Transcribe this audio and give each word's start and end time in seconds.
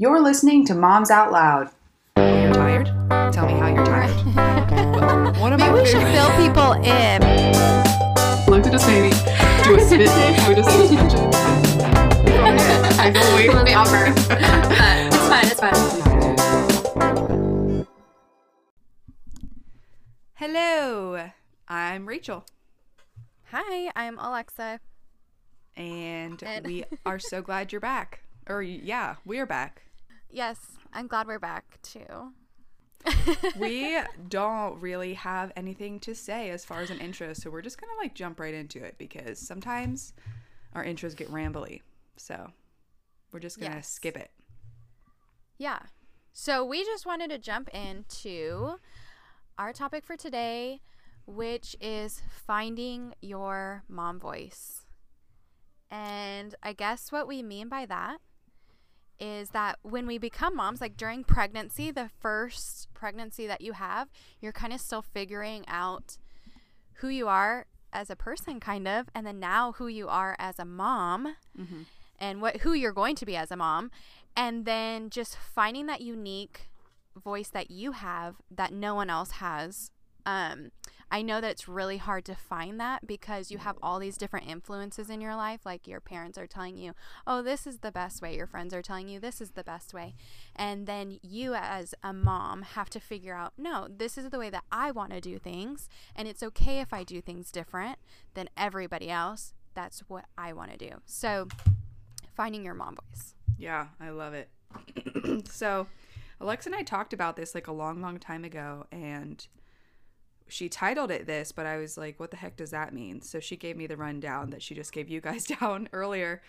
You're 0.00 0.22
listening 0.22 0.64
to 0.64 0.74
Moms 0.74 1.10
Out 1.10 1.30
Loud. 1.30 1.68
You're 2.16 2.54
tired? 2.54 2.86
Tell 3.34 3.44
me 3.46 3.52
how 3.52 3.68
you're 3.68 3.84
tired. 3.84 4.08
One 5.38 5.52
of 5.52 5.60
Maybe 5.60 5.72
my 5.72 5.78
we 5.82 5.84
should 5.84 6.00
fill 6.04 6.30
people 6.38 6.72
in. 6.72 7.20
Look 8.48 8.64
at 8.64 8.72
this 8.72 8.86
baby. 8.86 9.10
Do 9.62 9.76
a 9.76 9.80
spit 9.80 10.08
take. 10.08 10.36
Do 10.46 10.58
a 10.58 10.64
suspension. 10.64 11.30
I 12.98 13.10
can 13.12 13.34
wait 13.36 13.50
for 13.50 13.62
the 13.62 13.74
offer. 13.74 14.06
it's 14.16 15.28
fine. 15.28 15.46
It's 15.50 15.60
fine. 15.60 16.00
Hello, 20.32 21.28
I'm 21.68 22.06
Rachel, 22.08 22.46
Hi, 23.52 23.92
I'm 23.94 24.18
Alexa. 24.18 24.80
and, 25.76 26.42
And- 26.42 26.64
we 26.66 26.84
are 27.04 27.18
so 27.18 27.42
glad 27.42 27.70
you're 27.72 27.82
back. 27.82 28.22
Or 28.48 28.62
yeah, 28.62 29.16
we're 29.26 29.44
back. 29.44 29.82
Yes, 30.30 30.58
I'm 30.92 31.06
glad 31.06 31.26
we're 31.26 31.38
back 31.38 31.78
too. 31.82 32.32
We 33.58 33.98
don't 34.28 34.80
really 34.80 35.14
have 35.14 35.52
anything 35.56 35.98
to 36.00 36.14
say 36.14 36.50
as 36.50 36.64
far 36.64 36.80
as 36.80 36.90
an 36.90 36.98
intro, 37.00 37.32
so 37.32 37.50
we're 37.50 37.62
just 37.62 37.80
gonna 37.80 37.92
like 38.00 38.14
jump 38.14 38.38
right 38.38 38.54
into 38.54 38.82
it 38.84 38.96
because 38.98 39.38
sometimes 39.38 40.12
our 40.74 40.84
intros 40.84 41.16
get 41.16 41.30
rambly. 41.30 41.80
So 42.16 42.52
we're 43.32 43.40
just 43.40 43.58
gonna 43.58 43.76
Yes. 43.76 43.88
skip 43.88 44.16
it. 44.16 44.30
Yeah. 45.58 45.80
So 46.32 46.64
we 46.64 46.84
just 46.84 47.06
wanted 47.06 47.30
to 47.30 47.38
jump 47.38 47.68
into 47.74 48.76
our 49.58 49.72
topic 49.72 50.04
for 50.04 50.16
today, 50.16 50.80
which 51.26 51.74
is 51.80 52.22
finding 52.46 53.14
your 53.20 53.82
mom 53.88 54.20
voice. 54.20 54.84
And 55.90 56.54
I 56.62 56.72
guess 56.72 57.10
what 57.10 57.26
we 57.26 57.42
mean 57.42 57.68
by 57.68 57.84
that 57.86 58.18
is 59.20 59.50
that 59.50 59.78
when 59.82 60.06
we 60.06 60.18
become 60.18 60.56
moms, 60.56 60.80
like 60.80 60.96
during 60.96 61.24
pregnancy, 61.24 61.90
the 61.90 62.10
first 62.20 62.88
pregnancy 62.94 63.46
that 63.46 63.60
you 63.60 63.74
have, 63.74 64.08
you're 64.40 64.52
kind 64.52 64.72
of 64.72 64.80
still 64.80 65.02
figuring 65.02 65.64
out 65.68 66.16
who 66.94 67.08
you 67.08 67.28
are 67.28 67.66
as 67.92 68.08
a 68.10 68.16
person, 68.16 68.60
kind 68.60 68.88
of, 68.88 69.08
and 69.14 69.26
then 69.26 69.38
now 69.40 69.72
who 69.72 69.86
you 69.88 70.08
are 70.08 70.36
as 70.38 70.58
a 70.58 70.64
mom 70.64 71.36
and 72.18 72.40
what 72.40 72.58
who 72.58 72.72
you're 72.72 72.92
going 72.92 73.16
to 73.16 73.26
be 73.26 73.36
as 73.36 73.50
a 73.50 73.56
mom 73.56 73.90
and 74.36 74.64
then 74.64 75.10
just 75.10 75.36
finding 75.36 75.86
that 75.86 76.00
unique 76.00 76.68
voice 77.16 77.48
that 77.48 77.70
you 77.70 77.92
have 77.92 78.36
that 78.50 78.72
no 78.72 78.94
one 78.94 79.10
else 79.10 79.32
has 79.32 79.90
um 80.26 80.70
i 81.10 81.22
know 81.22 81.40
that 81.40 81.50
it's 81.50 81.68
really 81.68 81.96
hard 81.96 82.24
to 82.24 82.34
find 82.34 82.80
that 82.80 83.06
because 83.06 83.50
you 83.50 83.58
have 83.58 83.76
mm. 83.76 83.80
all 83.82 83.98
these 83.98 84.16
different 84.16 84.48
influences 84.48 85.10
in 85.10 85.20
your 85.20 85.34
life 85.34 85.60
like 85.64 85.86
your 85.86 86.00
parents 86.00 86.38
are 86.38 86.46
telling 86.46 86.76
you 86.76 86.92
oh 87.26 87.42
this 87.42 87.66
is 87.66 87.78
the 87.78 87.92
best 87.92 88.22
way 88.22 88.36
your 88.36 88.46
friends 88.46 88.72
are 88.72 88.82
telling 88.82 89.08
you 89.08 89.18
this 89.20 89.40
is 89.40 89.50
the 89.52 89.64
best 89.64 89.92
way 89.92 90.14
and 90.56 90.86
then 90.86 91.18
you 91.22 91.54
as 91.54 91.94
a 92.02 92.12
mom 92.12 92.62
have 92.62 92.90
to 92.90 93.00
figure 93.00 93.34
out 93.34 93.52
no 93.56 93.86
this 93.88 94.16
is 94.16 94.30
the 94.30 94.38
way 94.38 94.50
that 94.50 94.64
i 94.70 94.90
want 94.90 95.12
to 95.12 95.20
do 95.20 95.38
things 95.38 95.88
and 96.14 96.28
it's 96.28 96.42
okay 96.42 96.80
if 96.80 96.92
i 96.92 97.02
do 97.02 97.20
things 97.20 97.50
different 97.50 97.98
than 98.34 98.48
everybody 98.56 99.10
else. 99.10 99.54
That's 99.74 100.00
what 100.08 100.26
i 100.36 100.52
want 100.52 100.70
to 100.72 100.76
do. 100.76 101.00
So 101.06 101.48
finding 102.34 102.64
your 102.64 102.74
mom 102.74 102.96
voice. 102.96 103.34
Yeah, 103.58 103.88
I 104.00 104.10
love 104.10 104.34
it. 104.34 104.48
so, 105.50 105.86
Alexa 106.40 106.68
and 106.70 106.76
I 106.76 106.82
talked 106.82 107.12
about 107.12 107.36
this 107.36 107.54
like 107.54 107.66
a 107.66 107.72
long, 107.72 108.00
long 108.00 108.18
time 108.18 108.44
ago, 108.44 108.86
and 108.90 109.46
she 110.50 110.68
titled 110.68 111.10
it 111.10 111.26
this, 111.26 111.52
but 111.52 111.66
I 111.66 111.78
was 111.78 111.96
like, 111.96 112.20
what 112.20 112.30
the 112.30 112.36
heck 112.36 112.56
does 112.56 112.70
that 112.70 112.92
mean? 112.92 113.22
So, 113.22 113.40
she 113.40 113.56
gave 113.56 113.76
me 113.76 113.86
the 113.86 113.96
rundown 113.96 114.50
that 114.50 114.62
she 114.62 114.74
just 114.74 114.92
gave 114.92 115.08
you 115.08 115.20
guys 115.20 115.44
down 115.60 115.88
earlier, 115.92 116.42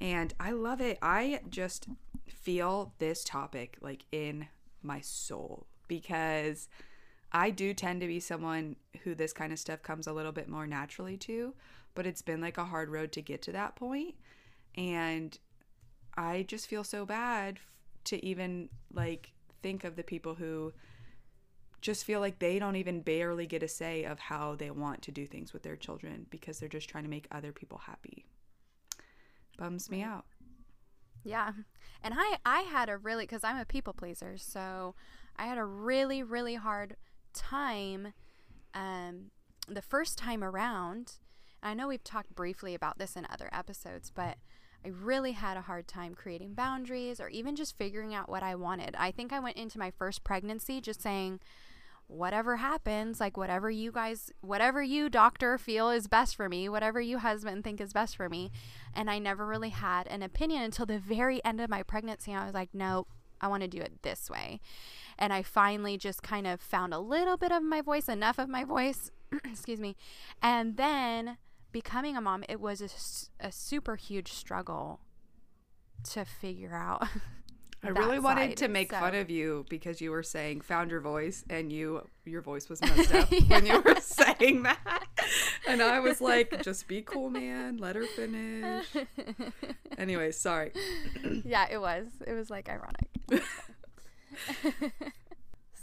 and 0.00 0.34
I 0.40 0.50
love 0.52 0.80
it. 0.80 0.98
I 1.00 1.40
just 1.48 1.86
feel 2.26 2.92
this 2.98 3.22
topic 3.22 3.76
like 3.80 4.04
in 4.10 4.48
my 4.82 5.00
soul 5.00 5.66
because 5.86 6.68
I 7.32 7.50
do 7.50 7.72
tend 7.72 8.00
to 8.00 8.06
be 8.06 8.20
someone 8.20 8.76
who 9.04 9.14
this 9.14 9.32
kind 9.32 9.52
of 9.52 9.58
stuff 9.58 9.82
comes 9.82 10.06
a 10.06 10.12
little 10.12 10.32
bit 10.32 10.48
more 10.48 10.66
naturally 10.66 11.16
to, 11.18 11.54
but 11.94 12.06
it's 12.06 12.22
been 12.22 12.40
like 12.40 12.58
a 12.58 12.64
hard 12.64 12.90
road 12.90 13.12
to 13.12 13.22
get 13.22 13.42
to 13.42 13.52
that 13.52 13.76
point. 13.76 14.14
And 14.76 15.38
I 16.16 16.44
just 16.46 16.66
feel 16.66 16.84
so 16.84 17.06
bad 17.06 17.58
to 18.04 18.24
even 18.24 18.68
like 18.92 19.32
think 19.62 19.84
of 19.84 19.96
the 19.96 20.02
people 20.02 20.34
who 20.34 20.72
just 21.82 22.04
feel 22.04 22.20
like 22.20 22.38
they 22.38 22.58
don't 22.58 22.76
even 22.76 23.02
barely 23.02 23.46
get 23.46 23.62
a 23.62 23.68
say 23.68 24.04
of 24.04 24.18
how 24.18 24.54
they 24.54 24.70
want 24.70 25.02
to 25.02 25.10
do 25.10 25.26
things 25.26 25.52
with 25.52 25.64
their 25.64 25.76
children 25.76 26.26
because 26.30 26.58
they're 26.58 26.68
just 26.68 26.88
trying 26.88 27.04
to 27.04 27.10
make 27.10 27.26
other 27.30 27.52
people 27.52 27.78
happy. 27.86 28.24
Bums 29.58 29.90
me 29.90 30.00
out. 30.02 30.24
Yeah. 31.24 31.52
And 32.02 32.14
I 32.16 32.38
I 32.46 32.60
had 32.60 32.88
a 32.88 32.96
really 32.96 33.26
cuz 33.26 33.44
I'm 33.44 33.58
a 33.58 33.64
people 33.64 33.92
pleaser, 33.92 34.38
so 34.38 34.94
I 35.36 35.46
had 35.46 35.58
a 35.58 35.64
really 35.64 36.22
really 36.22 36.54
hard 36.54 36.96
time 37.34 38.14
um 38.74 39.30
the 39.68 39.82
first 39.82 40.16
time 40.16 40.42
around. 40.42 41.14
I 41.62 41.74
know 41.74 41.88
we've 41.88 42.02
talked 42.02 42.34
briefly 42.34 42.74
about 42.74 42.98
this 42.98 43.16
in 43.16 43.26
other 43.28 43.48
episodes, 43.52 44.10
but 44.10 44.38
I 44.84 44.88
really 44.88 45.32
had 45.32 45.56
a 45.56 45.62
hard 45.62 45.86
time 45.86 46.14
creating 46.14 46.54
boundaries 46.54 47.20
or 47.20 47.28
even 47.28 47.54
just 47.54 47.76
figuring 47.76 48.14
out 48.14 48.28
what 48.28 48.42
I 48.42 48.56
wanted. 48.56 48.96
I 48.98 49.12
think 49.12 49.32
I 49.32 49.38
went 49.38 49.56
into 49.56 49.78
my 49.78 49.92
first 49.92 50.24
pregnancy 50.24 50.80
just 50.80 51.00
saying 51.00 51.40
whatever 52.06 52.56
happens, 52.56 53.20
like 53.20 53.36
whatever 53.36 53.70
you 53.70 53.90
guys, 53.90 54.30
whatever 54.40 54.82
you 54.82 55.08
doctor 55.08 55.58
feel 55.58 55.90
is 55.90 56.06
best 56.06 56.36
for 56.36 56.48
me, 56.48 56.68
whatever 56.68 57.00
you 57.00 57.18
husband 57.18 57.64
think 57.64 57.80
is 57.80 57.92
best 57.92 58.16
for 58.16 58.28
me. 58.28 58.50
And 58.94 59.10
I 59.10 59.18
never 59.18 59.46
really 59.46 59.70
had 59.70 60.06
an 60.08 60.22
opinion 60.22 60.62
until 60.62 60.86
the 60.86 60.98
very 60.98 61.42
end 61.44 61.60
of 61.60 61.70
my 61.70 61.82
pregnancy. 61.82 62.34
I 62.34 62.44
was 62.44 62.54
like, 62.54 62.70
nope, 62.72 63.08
I 63.40 63.48
want 63.48 63.62
to 63.62 63.68
do 63.68 63.80
it 63.80 64.02
this 64.02 64.30
way. 64.30 64.60
And 65.18 65.32
I 65.32 65.42
finally 65.42 65.96
just 65.96 66.22
kind 66.22 66.46
of 66.46 66.60
found 66.60 66.94
a 66.94 66.98
little 66.98 67.36
bit 67.36 67.52
of 67.52 67.62
my 67.62 67.80
voice, 67.80 68.08
enough 68.08 68.38
of 68.38 68.48
my 68.48 68.64
voice, 68.64 69.10
excuse 69.44 69.80
me. 69.80 69.96
And 70.42 70.76
then 70.76 71.38
becoming 71.72 72.16
a 72.16 72.20
mom, 72.20 72.44
it 72.48 72.60
was 72.60 73.26
a 73.40 73.50
super 73.52 73.96
huge 73.96 74.32
struggle 74.32 75.00
to 76.10 76.24
figure 76.24 76.74
out. 76.74 77.08
I 77.84 77.88
really 77.88 78.20
wanted 78.20 78.56
to 78.58 78.68
make 78.68 78.92
so- 78.92 79.00
fun 79.00 79.14
of 79.14 79.28
you 79.28 79.66
because 79.68 80.00
you 80.00 80.12
were 80.12 80.22
saying 80.22 80.60
found 80.60 80.90
your 80.90 81.00
voice 81.00 81.44
and 81.50 81.72
you 81.72 82.06
your 82.24 82.40
voice 82.40 82.68
was 82.68 82.80
messed 82.82 83.12
up 83.12 83.28
when 83.48 83.66
you 83.66 83.80
were 83.80 83.96
saying 84.00 84.62
that. 84.62 85.06
And 85.66 85.82
I 85.82 85.98
was 85.98 86.20
like, 86.20 86.62
just 86.64 86.86
be 86.86 87.02
cool, 87.02 87.28
man. 87.28 87.78
Let 87.78 87.96
her 87.96 88.04
finish. 88.04 88.86
anyway, 89.98 90.30
sorry. 90.30 90.72
yeah, 91.44 91.66
it 91.70 91.80
was. 91.80 92.06
It 92.24 92.34
was 92.34 92.50
like 92.50 92.68
ironic. 92.68 93.42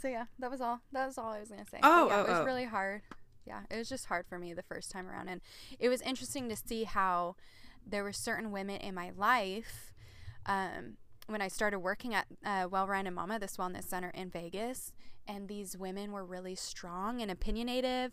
so 0.00 0.08
yeah, 0.08 0.24
that 0.38 0.50
was 0.50 0.62
all. 0.62 0.80
That 0.92 1.06
was 1.06 1.18
all 1.18 1.32
I 1.32 1.40
was 1.40 1.50
gonna 1.50 1.66
say. 1.66 1.80
Oh, 1.82 2.08
yeah, 2.08 2.16
oh, 2.16 2.20
it 2.20 2.28
was 2.28 2.38
oh. 2.38 2.44
really 2.44 2.64
hard. 2.64 3.02
Yeah, 3.46 3.60
it 3.70 3.76
was 3.76 3.88
just 3.88 4.06
hard 4.06 4.26
for 4.26 4.38
me 4.38 4.54
the 4.54 4.62
first 4.62 4.90
time 4.90 5.06
around, 5.06 5.28
and 5.28 5.42
it 5.78 5.90
was 5.90 6.00
interesting 6.00 6.48
to 6.48 6.56
see 6.56 6.84
how 6.84 7.36
there 7.86 8.04
were 8.04 8.12
certain 8.12 8.52
women 8.52 8.76
in 8.76 8.94
my 8.94 9.10
life. 9.16 9.92
Um, 10.46 10.96
when 11.26 11.42
I 11.42 11.48
started 11.48 11.78
working 11.80 12.14
at 12.14 12.26
uh, 12.44 12.68
Well 12.70 12.86
Rounded 12.86 13.12
Mama, 13.12 13.38
this 13.38 13.56
wellness 13.56 13.84
center 13.84 14.10
in 14.10 14.30
Vegas, 14.30 14.92
and 15.26 15.48
these 15.48 15.76
women 15.76 16.12
were 16.12 16.24
really 16.24 16.54
strong 16.54 17.20
and 17.20 17.30
opinionative, 17.30 18.10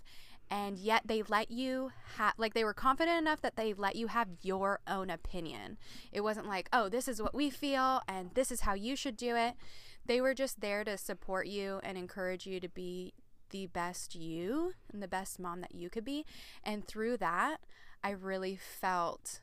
and 0.49 0.77
yet 0.77 1.03
they 1.05 1.23
let 1.23 1.51
you 1.51 1.91
have, 2.17 2.33
like, 2.37 2.53
they 2.53 2.63
were 2.63 2.73
confident 2.73 3.17
enough 3.17 3.41
that 3.41 3.55
they 3.55 3.73
let 3.73 3.95
you 3.95 4.07
have 4.07 4.29
your 4.41 4.79
own 4.87 5.09
opinion. 5.09 5.77
It 6.11 6.21
wasn't 6.21 6.47
like, 6.47 6.69
oh, 6.71 6.89
this 6.89 7.07
is 7.07 7.21
what 7.21 7.35
we 7.35 7.49
feel, 7.49 8.01
and 8.07 8.31
this 8.33 8.51
is 8.51 8.61
how 8.61 8.73
you 8.73 8.95
should 8.95 9.17
do 9.17 9.35
it. 9.35 9.55
They 10.05 10.21
were 10.21 10.33
just 10.33 10.61
there 10.61 10.83
to 10.85 10.97
support 10.97 11.47
you 11.47 11.81
and 11.83 11.97
encourage 11.97 12.45
you 12.45 12.59
to 12.59 12.69
be 12.69 13.13
the 13.49 13.67
best 13.67 14.15
you 14.15 14.73
and 14.91 15.01
the 15.01 15.07
best 15.07 15.39
mom 15.39 15.61
that 15.61 15.75
you 15.75 15.89
could 15.89 16.05
be. 16.05 16.25
And 16.63 16.85
through 16.85 17.17
that, 17.17 17.57
I 18.03 18.11
really 18.11 18.57
felt 18.57 19.41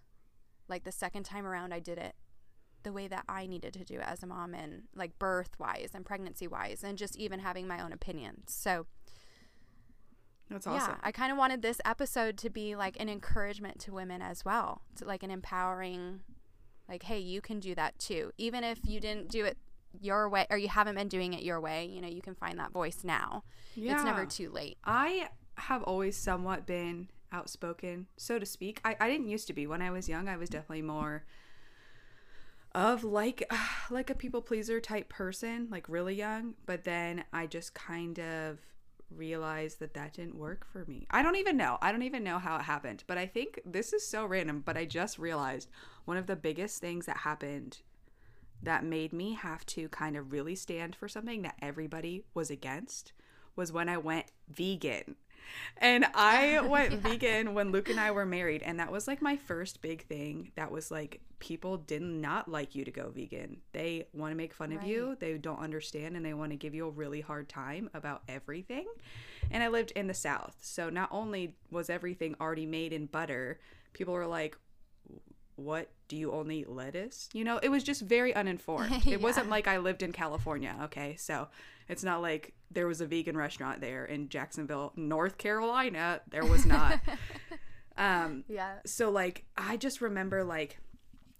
like 0.69 0.85
the 0.85 0.93
second 0.93 1.25
time 1.25 1.47
around 1.47 1.75
I 1.75 1.81
did 1.81 1.99
it 1.99 2.15
the 2.85 2.93
way 2.93 3.09
that 3.09 3.25
I 3.29 3.47
needed 3.47 3.73
to 3.75 3.85
do 3.85 3.97
it 3.97 4.05
as 4.07 4.23
a 4.23 4.27
mom 4.27 4.55
and 4.55 4.83
like 4.95 5.19
birth 5.19 5.59
wise 5.59 5.91
and 5.95 6.05
pregnancy 6.07 6.47
wise 6.47 6.85
and 6.85 6.97
just 6.97 7.17
even 7.17 7.41
having 7.41 7.67
my 7.67 7.83
own 7.83 7.93
opinions. 7.93 8.53
So, 8.55 8.87
That's 10.49 10.67
awesome. 10.67 10.93
yeah, 10.93 10.97
I 11.03 11.13
kind 11.13 11.33
of 11.33 11.39
wanted 11.39 11.63
this 11.63 11.81
episode 11.85 12.39
to 12.39 12.51
be 12.51 12.77
like 12.77 13.01
an 13.01 13.09
encouragement 13.09 13.81
to 13.81 13.93
women 13.93 14.23
as 14.23 14.45
well, 14.45 14.83
to 14.97 15.05
like 15.05 15.23
an 15.23 15.31
empowering 15.31 16.21
like 16.89 17.03
hey, 17.05 17.19
you 17.19 17.41
can 17.41 17.61
do 17.61 17.75
that 17.75 17.99
too. 17.99 18.31
Even 18.39 18.63
if 18.63 18.79
you 18.85 19.01
didn't 19.01 19.31
do 19.31 19.45
it 19.45 19.57
your 20.01 20.29
way 20.29 20.47
or 20.51 20.59
you 20.59 20.69
haven't 20.69 20.97
been 20.97 21.09
doing 21.09 21.33
it 21.33 21.43
your 21.43 21.61
way, 21.61 21.87
you 21.87 22.01
know, 22.01 22.09
you 22.09 22.21
can 22.21 22.35
find 22.35 22.59
that 22.59 22.73
voice 22.73 22.99
now. 23.05 23.45
It's 23.77 24.05
never 24.05 24.27
too 24.27 24.51
late. 24.51 24.79
I 24.85 25.29
have 25.57 25.83
always 25.85 26.17
somewhat 26.17 26.67
been 26.67 27.09
outspoken, 27.33 28.07
so 28.17 28.39
to 28.39 28.47
speak. 28.47 28.81
I, 28.85 28.97
I 29.01 29.09
didn't 29.09 29.29
used 29.29 29.47
to 29.49 29.53
be. 29.53 29.67
When 29.67 29.83
I 29.83 29.91
was 29.91 30.09
young, 30.09 30.29
I 30.29 30.37
was 30.37 30.49
definitely 30.49 30.83
more 30.83 31.25
of 32.75 33.05
like 33.05 33.49
like 33.91 34.11
a 34.11 34.15
people 34.15 34.43
pleaser 34.43 34.81
type 34.81 35.09
person, 35.09 35.69
like 35.71 35.89
really 35.89 36.15
young, 36.15 36.55
but 36.67 36.85
then 36.85 37.25
I 37.33 37.47
just 37.47 37.75
kind 37.75 38.19
of 38.19 38.59
realized 39.15 39.79
that 39.79 39.95
that 39.95 40.15
didn't 40.15 40.37
work 40.37 40.67
for 40.67 40.85
me. 40.87 41.07
I 41.11 41.23
don't 41.23 41.37
even 41.37 41.57
know. 41.57 41.79
I 41.81 41.93
don't 41.93 42.03
even 42.03 42.25
know 42.25 42.39
how 42.39 42.57
it 42.57 42.63
happened, 42.63 43.05
but 43.07 43.19
I 43.19 43.27
think 43.27 43.61
this 43.65 43.93
is 43.93 44.07
so 44.07 44.27
random, 44.27 44.63
but 44.65 44.77
I 44.77 44.85
just 44.85 45.19
realized 45.19 45.69
one 46.05 46.17
of 46.17 46.27
the 46.27 46.37
biggest 46.37 46.81
things 46.81 47.07
that 47.07 47.19
happened 47.19 47.79
that 48.63 48.85
made 48.85 49.13
me 49.13 49.35
have 49.35 49.65
to 49.67 49.89
kind 49.91 50.17
of 50.17 50.33
really 50.33 50.55
stand 50.55 50.97
for 50.97 51.09
something 51.09 51.43
that 51.43 51.57
everybody 51.61 52.25
was 52.33 52.51
against 52.51 53.13
was 53.57 53.73
when 53.73 53.89
I 53.89 53.99
went 53.99 54.27
vegan. 54.49 55.17
And 55.79 56.07
I 56.15 56.61
went 56.69 56.95
vegan 56.95 57.55
when 57.55 57.73
Luke 57.73 57.89
and 57.89 58.01
I 58.01 58.11
were 58.11 58.27
married. 58.27 58.63
And 58.63 58.81
that 58.81 58.93
was 58.93 59.07
like 59.07 59.23
my 59.23 59.37
first 59.37 59.83
big 59.83 60.07
thing. 60.07 60.53
That 60.57 60.71
was 60.71 60.91
like, 60.91 61.21
people 61.39 61.77
did 61.77 62.03
not 62.03 62.49
like 62.49 62.75
you 62.75 62.85
to 62.85 62.91
go 62.91 63.11
vegan. 63.11 63.59
They 63.73 64.07
want 64.13 64.33
to 64.33 64.37
make 64.37 64.55
fun 64.55 64.73
of 64.73 64.83
you. 64.85 65.17
They 65.21 65.37
don't 65.37 65.61
understand 65.61 66.17
and 66.17 66.25
they 66.25 66.35
want 66.35 66.53
to 66.53 66.57
give 66.57 66.75
you 66.75 66.87
a 66.87 66.91
really 66.91 67.21
hard 67.21 67.49
time 67.49 67.91
about 67.95 68.23
everything. 68.29 68.87
And 69.51 69.63
I 69.63 69.69
lived 69.69 69.93
in 69.93 70.07
the 70.07 70.15
South. 70.15 70.57
So 70.63 70.89
not 70.91 71.09
only 71.13 71.57
was 71.71 71.91
everything 71.91 72.35
already 72.41 72.67
made 72.67 72.93
in 72.93 73.07
butter, 73.07 73.59
people 73.93 74.15
were 74.15 74.27
like, 74.27 74.57
what 75.57 75.91
do 76.09 76.17
you 76.17 76.33
only 76.33 76.61
eat 76.61 76.69
lettuce? 76.69 77.29
You 77.33 77.45
know 77.45 77.59
it 77.63 77.69
was 77.69 77.83
just 77.83 78.03
very 78.03 78.35
uninformed. 78.35 79.03
It 79.07 79.21
wasn't 79.21 79.49
like 79.49 79.67
i 79.69 79.79
lived 79.79 80.03
in 80.03 80.13
california 80.13 80.77
okay? 80.85 81.17
So 81.17 81.49
it's 81.89 82.03
not 82.05 82.23
like 82.23 82.55
there 82.71 82.87
was 82.87 83.01
a 83.01 83.07
vegan 83.07 83.37
restaurant 83.37 83.81
there 83.81 84.05
in 84.05 84.29
jacksonville 84.29 84.93
north 84.97 85.39
carolina. 85.39 86.21
There 86.31 86.45
was 86.45 86.67
not. 86.67 87.01
Um 87.97 88.43
Yeah. 88.49 88.79
so 88.85 89.11
like 89.11 89.45
i 89.57 89.77
just 89.77 90.01
remember 90.01 90.43
like 90.43 90.79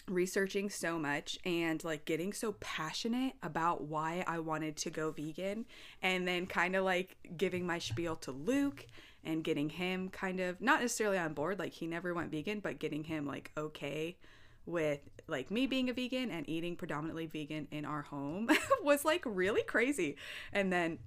researching 0.09 0.69
so 0.71 0.99
much 0.99 1.39
and 1.45 1.83
like 1.83 2.05
getting 2.05 2.33
so 2.33 2.53
passionate 2.61 3.33
about 3.43 3.85
why 3.85 4.23
I 4.29 4.39
wanted 4.39 4.77
to 4.79 4.91
go 4.91 5.11
vegan 5.11 5.65
and 6.03 6.29
then 6.29 6.47
kind 6.47 6.77
of 6.77 6.85
like 6.85 7.17
giving 7.37 7.67
my 7.67 7.79
spiel 7.79 8.15
to 8.17 8.31
Luke 8.31 8.87
and 9.27 9.45
getting 9.45 9.71
him 9.71 10.09
kind 10.09 10.41
of 10.41 10.61
not 10.61 10.81
necessarily 10.81 11.19
on 11.19 11.33
board 11.35 11.59
like 11.59 11.73
he 11.73 11.87
never 11.87 12.13
went 12.15 12.31
vegan 12.31 12.61
but 12.61 12.79
getting 12.79 13.05
him 13.05 13.27
like 13.27 13.51
okay 13.57 14.17
with 14.67 15.01
like 15.27 15.51
me 15.51 15.67
being 15.67 15.91
a 15.91 15.93
vegan 15.93 16.31
and 16.31 16.49
eating 16.49 16.75
predominantly 16.77 17.27
vegan 17.27 17.69
in 17.71 17.85
our 17.85 18.03
home 18.03 18.49
was 18.83 19.05
like 19.05 19.23
really 19.27 19.63
crazy 19.63 20.17
and 20.53 20.73
then 20.73 20.99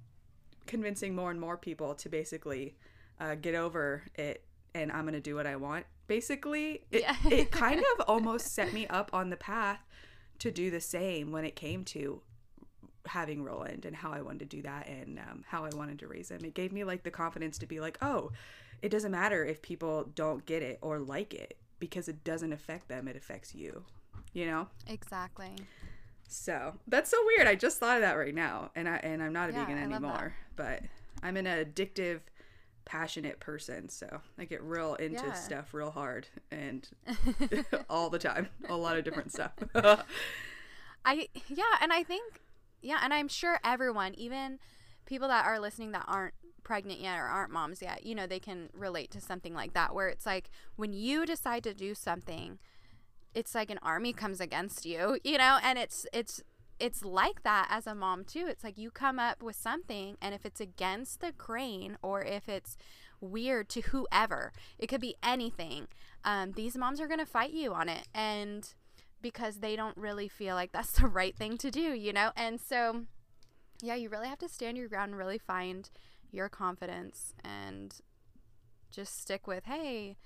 convincing 0.66 1.14
more 1.14 1.30
and 1.30 1.40
more 1.40 1.56
people 1.56 1.94
to 1.94 2.08
basically 2.08 2.76
uh, 3.20 3.34
get 3.34 3.54
over 3.54 4.04
it 4.14 4.44
and 4.74 4.92
I'm 4.92 5.04
gonna 5.06 5.20
do 5.20 5.34
what 5.34 5.46
I 5.46 5.56
want. 5.56 5.86
Basically, 6.06 6.82
it, 6.90 7.02
Yeah. 7.02 7.16
it 7.24 7.50
kind 7.50 7.80
of 7.98 8.04
almost 8.06 8.54
set 8.54 8.72
me 8.72 8.86
up 8.86 9.10
on 9.12 9.30
the 9.30 9.36
path 9.36 9.80
to 10.38 10.50
do 10.50 10.70
the 10.70 10.80
same 10.80 11.32
when 11.32 11.44
it 11.44 11.56
came 11.56 11.84
to 11.86 12.20
having 13.08 13.42
Roland 13.42 13.84
and 13.84 13.96
how 13.96 14.12
I 14.12 14.22
wanted 14.22 14.40
to 14.50 14.56
do 14.56 14.62
that 14.62 14.88
and 14.88 15.18
um, 15.18 15.44
how 15.46 15.64
I 15.64 15.70
wanted 15.70 15.98
to 16.00 16.08
raise 16.08 16.30
him. 16.30 16.44
It 16.44 16.54
gave 16.54 16.72
me 16.72 16.84
like 16.84 17.02
the 17.02 17.10
confidence 17.10 17.58
to 17.58 17.66
be 17.66 17.80
like, 17.80 17.98
oh, 18.02 18.32
it 18.82 18.90
doesn't 18.90 19.10
matter 19.12 19.44
if 19.44 19.62
people 19.62 20.10
don't 20.14 20.46
get 20.46 20.62
it 20.62 20.78
or 20.82 20.98
like 20.98 21.34
it 21.34 21.56
because 21.80 22.08
it 22.08 22.24
doesn't 22.24 22.52
affect 22.52 22.88
them, 22.88 23.08
it 23.08 23.16
affects 23.16 23.54
you, 23.54 23.84
you 24.32 24.46
know? 24.46 24.68
Exactly. 24.86 25.68
So 26.28 26.74
that's 26.86 27.10
so 27.10 27.16
weird. 27.26 27.46
I 27.48 27.54
just 27.54 27.78
thought 27.78 27.96
of 27.96 28.02
that 28.02 28.14
right 28.14 28.34
now, 28.34 28.70
and 28.76 28.88
I 28.88 28.96
and 28.96 29.22
I'm 29.22 29.32
not 29.32 29.48
a 29.48 29.52
Yeah, 29.52 29.60
vegan 29.60 29.78
I 29.78 29.86
love 29.86 30.02
that. 30.02 30.24
anymore. 30.24 30.34
But 30.56 30.82
I'm 31.22 31.36
an 31.36 31.46
addictive, 31.46 32.20
passionate 32.84 33.40
person, 33.40 33.88
so 33.88 34.20
I 34.38 34.44
get 34.44 34.62
real 34.62 34.94
into 34.96 35.24
Yeah. 35.24 35.32
stuff 35.32 35.72
real 35.72 35.90
hard 35.90 36.28
and 36.50 36.86
all 37.90 38.10
the 38.10 38.18
time, 38.18 38.48
a 38.68 38.76
lot 38.76 38.98
of 38.98 39.04
different 39.04 39.32
stuff. 39.32 39.52
I 41.04 41.28
yeah, 41.48 41.64
and 41.80 41.92
I 41.92 42.02
think 42.02 42.40
yeah, 42.80 42.98
and 43.02 43.12
I'm 43.12 43.28
sure 43.28 43.58
everyone, 43.64 44.14
even 44.14 44.58
people 45.06 45.28
that 45.28 45.46
are 45.46 45.58
listening 45.58 45.92
that 45.92 46.04
aren't 46.06 46.34
pregnant 46.62 47.00
yet 47.00 47.18
or 47.18 47.24
aren't 47.24 47.50
moms 47.50 47.80
yet, 47.80 48.04
you 48.04 48.14
know, 48.14 48.26
they 48.26 48.38
can 48.38 48.68
relate 48.74 49.10
to 49.10 49.20
something 49.20 49.54
like 49.54 49.72
that 49.72 49.94
where 49.94 50.08
it's 50.08 50.26
like 50.26 50.50
when 50.76 50.92
you 50.92 51.24
decide 51.24 51.64
to 51.64 51.74
do 51.74 51.94
something, 51.94 52.58
it's 53.34 53.54
like 53.54 53.70
an 53.70 53.78
army 53.82 54.12
comes 54.12 54.40
against 54.40 54.84
you, 54.84 55.18
you 55.24 55.38
know, 55.38 55.58
and 55.62 55.78
it's 55.78 56.06
it's 56.12 56.42
it's 56.78 57.04
like 57.04 57.42
that 57.42 57.66
as 57.70 57.86
a 57.86 57.94
mom 57.94 58.24
too. 58.24 58.46
It's 58.48 58.62
like 58.62 58.78
you 58.78 58.90
come 58.90 59.18
up 59.18 59.42
with 59.42 59.56
something 59.56 60.16
and 60.22 60.34
if 60.34 60.46
it's 60.46 60.60
against 60.60 61.20
the 61.20 61.32
grain 61.32 61.96
or 62.02 62.22
if 62.22 62.48
it's 62.48 62.76
weird 63.20 63.68
to 63.70 63.80
whoever, 63.80 64.52
it 64.78 64.86
could 64.86 65.00
be 65.00 65.16
anything. 65.22 65.88
Um, 66.24 66.52
these 66.52 66.76
moms 66.76 67.00
are 67.00 67.08
going 67.08 67.18
to 67.18 67.26
fight 67.26 67.52
you 67.52 67.72
on 67.72 67.88
it 67.88 68.06
and 68.14 68.72
because 69.22 69.58
they 69.60 69.76
don't 69.76 69.96
really 69.96 70.28
feel 70.28 70.54
like 70.54 70.72
that's 70.72 70.92
the 71.00 71.06
right 71.06 71.36
thing 71.36 71.56
to 71.58 71.70
do, 71.70 71.80
you 71.92 72.12
know? 72.12 72.30
And 72.36 72.60
so 72.60 73.02
yeah, 73.82 73.94
you 73.94 74.08
really 74.08 74.28
have 74.28 74.38
to 74.40 74.48
stand 74.48 74.76
your 74.76 74.88
ground 74.88 75.10
and 75.10 75.18
really 75.18 75.38
find 75.38 75.88
your 76.30 76.48
confidence 76.48 77.32
and 77.44 77.94
just 78.90 79.20
stick 79.20 79.46
with, 79.46 79.64
hey, 79.66 80.16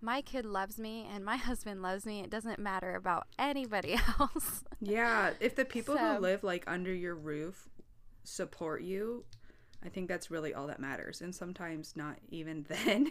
my 0.00 0.20
kid 0.22 0.44
loves 0.46 0.78
me 0.78 1.06
and 1.12 1.24
my 1.24 1.36
husband 1.48 1.82
loves 1.82 2.06
me. 2.06 2.20
It 2.20 2.30
doesn't 2.30 2.58
matter 2.58 2.94
about 2.94 3.26
anybody 3.38 3.94
else. 4.20 4.64
yeah, 4.80 5.30
if 5.40 5.54
the 5.54 5.64
people 5.64 5.96
So- 5.96 6.14
who 6.14 6.20
live 6.20 6.42
like 6.44 6.64
under 6.66 6.92
your 6.94 7.14
roof 7.14 7.68
support 8.24 8.82
you, 8.82 9.24
I 9.84 9.88
think 9.88 10.08
that's 10.08 10.30
really 10.30 10.54
all 10.54 10.66
that 10.68 10.80
matters. 10.80 11.20
And 11.20 11.34
sometimes 11.34 11.94
not 11.94 12.16
even 12.30 12.64
then. 12.68 13.10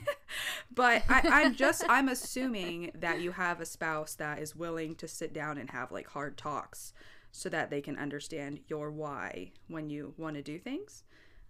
but 0.73 1.03
I, 1.09 1.21
I'm 1.25 1.55
just 1.55 1.83
I'm 1.89 2.09
assuming 2.09 2.91
that 2.95 3.21
you 3.21 3.31
have 3.31 3.61
a 3.61 3.65
spouse 3.65 4.15
that 4.15 4.39
is 4.39 4.55
willing 4.55 4.95
to 4.95 5.07
sit 5.07 5.33
down 5.33 5.57
and 5.57 5.69
have 5.69 5.91
like 5.91 6.07
hard 6.07 6.37
talks 6.37 6.93
so 7.31 7.49
that 7.49 7.69
they 7.69 7.81
can 7.81 7.97
understand 7.97 8.59
your 8.67 8.91
why 8.91 9.51
when 9.67 9.89
you 9.89 10.13
want 10.17 10.35
to 10.35 10.41
do 10.41 10.59
things. 10.59 11.03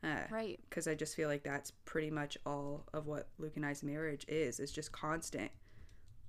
Uh, 0.04 0.24
right. 0.30 0.60
because 0.70 0.86
I 0.86 0.96
just 0.96 1.16
feel 1.16 1.30
like 1.30 1.44
that's 1.44 1.72
pretty 1.86 2.12
much 2.12 2.38
all 2.46 2.84
of 2.94 3.08
what 3.08 3.30
Luke 3.38 3.54
and 3.56 3.66
I's 3.66 3.84
marriage 3.84 4.26
is. 4.28 4.60
Is 4.60 4.72
just 4.72 4.92
constant 4.92 5.52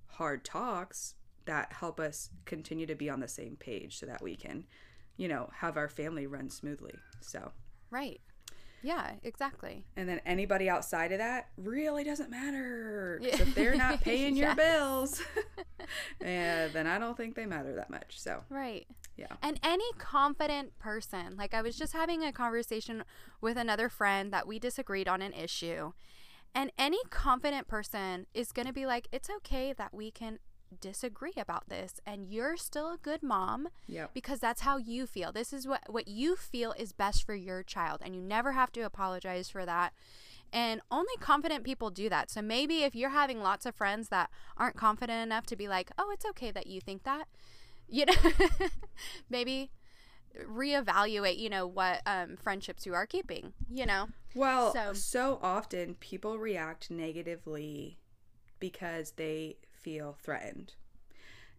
hard 0.07 0.45
talks 0.45 1.15
that 1.47 1.73
help 1.73 1.99
us 1.99 2.31
continue 2.45 2.87
to 2.87 2.95
be 2.95 3.11
on 3.11 3.19
the 3.19 3.27
same 3.29 3.57
page, 3.57 3.99
so 3.99 4.07
that 4.07 4.23
we 4.23 4.37
can, 4.37 4.65
you 5.17 5.27
know, 5.27 5.51
have 5.57 5.77
our 5.77 5.89
family 5.89 6.27
run 6.27 6.49
smoothly. 6.51 6.95
So, 7.21 7.51
Right. 7.91 8.21
Yeah, 8.85 9.13
exactly. 9.23 9.85
and 9.97 10.07
then 10.09 10.21
anybody 10.27 10.69
outside 10.69 11.11
of 11.13 11.19
that 11.19 11.49
really 11.57 12.05
doesn't 12.05 12.31
matter 12.31 13.19
Yeah. 13.23 13.41
if 13.41 13.55
they're 13.55 13.75
not 13.75 14.01
paying 14.03 14.37
your 14.37 14.55
bills, 14.55 15.23
yeah, 16.21 16.69
then 16.69 16.87
I 16.87 16.99
don't 16.99 17.17
think 17.17 17.35
they 17.35 17.47
matter 17.47 17.75
that 17.77 17.91
much. 17.91 18.21
So, 18.21 18.43
Right. 18.51 18.87
Yeah. 19.17 19.27
And 19.43 19.59
any 19.63 19.85
confident 19.99 20.79
person, 20.79 21.37
like 21.37 21.55
I 21.55 21.63
was 21.63 21.77
just 21.79 21.93
having 21.93 22.23
a 22.25 22.33
conversation 22.33 23.05
with 23.41 23.57
another 23.57 23.89
friend 23.89 24.33
that 24.33 24.47
we 24.47 24.59
disagreed 24.59 25.09
on 25.09 25.23
an 25.23 25.33
issue. 25.33 25.93
And 26.55 26.71
any 26.79 26.99
confident 27.11 27.67
person 27.69 28.27
is 28.35 28.53
going 28.53 28.67
to 28.67 28.73
be 28.73 28.87
like, 28.87 29.09
it's 29.13 29.29
okay 29.39 29.73
that 29.73 29.95
we 29.95 30.11
can 30.11 30.39
disagree 30.81 31.33
about 31.37 31.69
this. 31.69 32.01
And 32.07 32.27
you're 32.29 32.57
still 32.57 32.89
a 32.93 32.99
good 32.99 33.23
mom 33.23 33.69
yep, 33.87 34.11
because 34.15 34.41
that's 34.41 34.63
how 34.63 34.77
you 34.77 35.07
feel. 35.07 35.33
This 35.33 35.53
is 35.53 35.67
what, 35.67 35.83
what 35.89 36.09
you 36.09 36.37
feel 36.37 36.73
is 36.73 36.93
best 36.93 37.25
for 37.25 37.35
your 37.35 37.63
child. 37.63 38.01
And 38.05 38.15
you 38.15 38.23
never 38.23 38.53
have 38.53 38.73
to 38.73 38.81
apologize 38.83 39.49
for 39.49 39.65
that. 39.67 39.93
And 40.53 40.81
only 40.91 41.15
confident 41.19 41.65
people 41.65 41.91
do 41.91 42.09
that. 42.09 42.31
So 42.31 42.41
maybe 42.41 42.83
if 42.85 42.95
you're 42.95 43.11
having 43.11 43.41
lots 43.41 43.67
of 43.67 43.75
friends 43.75 44.09
that 44.11 44.31
aren't 44.57 44.77
confident 44.77 45.23
enough 45.23 45.47
to 45.47 45.57
be 45.57 45.67
like, 45.67 45.91
oh, 45.99 46.11
it's 46.13 46.25
okay 46.27 46.51
that 46.53 46.67
you 46.69 46.81
think 46.81 47.03
that, 47.05 47.27
you 47.89 48.07
know, 48.07 48.15
maybe 49.31 49.71
reevaluate, 50.49 51.39
you 51.39 51.49
know, 51.49 51.67
what 51.67 52.01
um, 52.07 52.37
friendships 52.37 52.87
you 52.87 52.95
are 52.95 53.07
keeping, 53.07 53.53
you 53.71 53.87
know? 53.87 54.09
Well, 54.35 54.73
So- 54.73 54.93
so, 54.93 55.39
often 55.43 55.95
people 55.97 56.39
react 56.39 56.91
negatively 56.91 57.99
because 58.59 59.13
they 59.13 59.57
feel 59.85 60.17
threatened. 60.23 60.75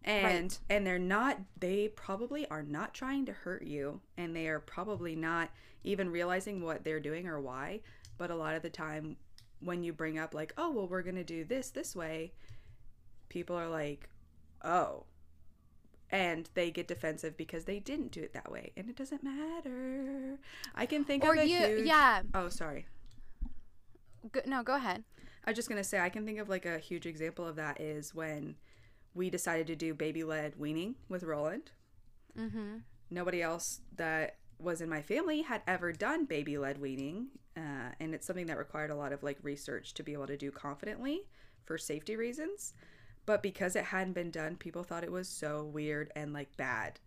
And 0.04 0.52
Right. 0.52 0.58
and 0.70 0.86
they're 0.86 0.98
not 0.98 1.40
they 1.58 1.88
probably 1.88 2.46
are 2.48 2.62
not 2.62 2.94
trying 2.94 3.24
to 3.26 3.32
hurt 3.32 3.62
you 3.64 4.00
and 4.16 4.36
they 4.36 4.48
are 4.48 4.60
probably 4.60 5.16
not 5.16 5.50
even 5.84 6.10
realizing 6.10 6.62
what 6.62 6.84
they're 6.84 7.00
doing 7.00 7.26
or 7.26 7.40
why, 7.40 7.80
but 8.18 8.30
a 8.30 8.36
lot 8.36 8.54
of 8.54 8.62
the 8.62 8.70
time 8.70 9.16
when 9.60 9.82
you 9.82 9.92
bring 9.92 10.18
up 10.18 10.34
like, 10.34 10.52
"Oh, 10.58 10.70
well, 10.70 10.86
we're 10.88 11.02
going 11.02 11.16
to 11.16 11.24
do 11.24 11.44
this 11.44 11.70
this 11.70 11.96
way." 11.96 12.32
People 13.28 13.56
are 13.56 13.68
like, 13.68 14.08
"Oh, 14.62 15.04
and 16.10 16.48
they 16.54 16.70
get 16.70 16.86
defensive 16.88 17.36
because 17.36 17.64
they 17.64 17.80
didn't 17.80 18.12
do 18.12 18.22
it 18.22 18.32
that 18.32 18.50
way 18.50 18.72
and 18.76 18.88
it 18.88 18.94
doesn't 18.96 19.24
matter 19.24 20.38
i 20.74 20.86
can 20.86 21.04
think 21.04 21.24
Or 21.24 21.32
of 21.34 21.38
a 21.40 21.46
you, 21.48 21.58
huge 21.58 21.86
yeah. 21.86 22.22
oh 22.34 22.48
sorry 22.48 22.86
Go, 24.32 24.40
no, 24.46 24.62
go 24.62 24.74
ahead. 24.74 25.04
I 25.46 25.50
was 25.50 25.56
just 25.56 25.68
going 25.68 25.80
to 25.80 25.88
say 25.88 25.98
i 26.00 26.08
can 26.08 26.24
think 26.24 26.38
of 26.38 26.48
like 26.48 26.66
a 26.66 26.78
huge 26.78 27.06
example 27.06 27.46
of 27.46 27.56
that 27.56 27.80
is 27.80 28.14
when 28.14 28.56
we 29.14 29.30
decided 29.30 29.66
to 29.66 29.76
do 29.76 29.94
baby 29.94 30.24
led 30.24 30.58
weaning 30.58 30.94
with 31.08 31.22
roland. 31.22 31.70
Mm-hmm. 32.38 32.78
nobody 33.10 33.40
else 33.40 33.80
that 33.96 34.36
was 34.58 34.82
in 34.82 34.90
my 34.90 35.00
family 35.00 35.42
had 35.42 35.62
ever 35.66 35.90
done 35.92 36.26
baby 36.26 36.58
led 36.58 36.78
weaning 36.78 37.28
uh, 37.56 37.90
and 38.00 38.14
it's 38.14 38.26
something 38.26 38.46
that 38.46 38.58
required 38.58 38.90
a 38.90 38.94
lot 38.96 39.12
of 39.12 39.22
like 39.22 39.38
research 39.42 39.94
to 39.94 40.02
be 40.02 40.12
able 40.12 40.26
to 40.26 40.36
do 40.36 40.50
confidently 40.50 41.22
for 41.64 41.78
safety 41.78 42.16
reasons. 42.16 42.74
But 43.24 43.42
because 43.42 43.74
it 43.74 43.84
hadn't 43.84 44.12
been 44.12 44.30
done 44.30 44.56
people 44.56 44.84
thought 44.84 45.04
it 45.04 45.12
was 45.12 45.28
so 45.28 45.64
weird 45.64 46.12
and 46.14 46.32
like 46.32 46.56
bad. 46.56 47.00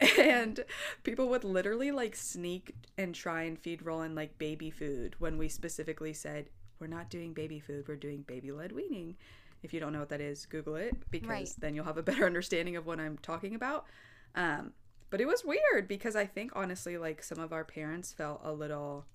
And 0.16 0.64
people 1.02 1.28
would 1.28 1.42
literally 1.42 1.90
like 1.90 2.14
sneak 2.14 2.72
and 2.96 3.14
try 3.14 3.42
and 3.42 3.58
feed 3.58 3.84
roland 3.84 4.14
like 4.14 4.38
baby 4.38 4.70
food 4.70 5.16
when 5.18 5.38
we 5.38 5.48
specifically 5.48 6.12
said 6.12 6.50
we're 6.80 6.86
not 6.86 7.10
doing 7.10 7.32
baby 7.32 7.60
food 7.60 7.86
we're 7.88 7.96
doing 7.96 8.22
baby 8.22 8.50
led 8.52 8.72
weaning 8.72 9.16
if 9.62 9.72
you 9.74 9.80
don't 9.80 9.92
know 9.92 10.00
what 10.00 10.08
that 10.08 10.20
is 10.20 10.46
google 10.46 10.76
it 10.76 10.94
because 11.10 11.28
Right. 11.28 11.52
then 11.58 11.74
you'll 11.74 11.84
have 11.84 11.98
a 11.98 12.02
better 12.10 12.26
understanding 12.26 12.76
of 12.76 12.86
what 12.86 13.00
i'm 13.00 13.18
talking 13.18 13.54
about 13.54 13.86
um, 14.34 14.72
but 15.10 15.20
it 15.20 15.26
was 15.26 15.42
weird 15.44 15.88
because 15.88 16.14
I 16.14 16.26
think 16.26 16.52
honestly, 16.54 16.98
like 16.98 17.22
some 17.22 17.38
of 17.38 17.52
our 17.52 17.64
parents 17.64 18.12
felt 18.12 18.40
a 18.44 18.52
little 18.52 19.06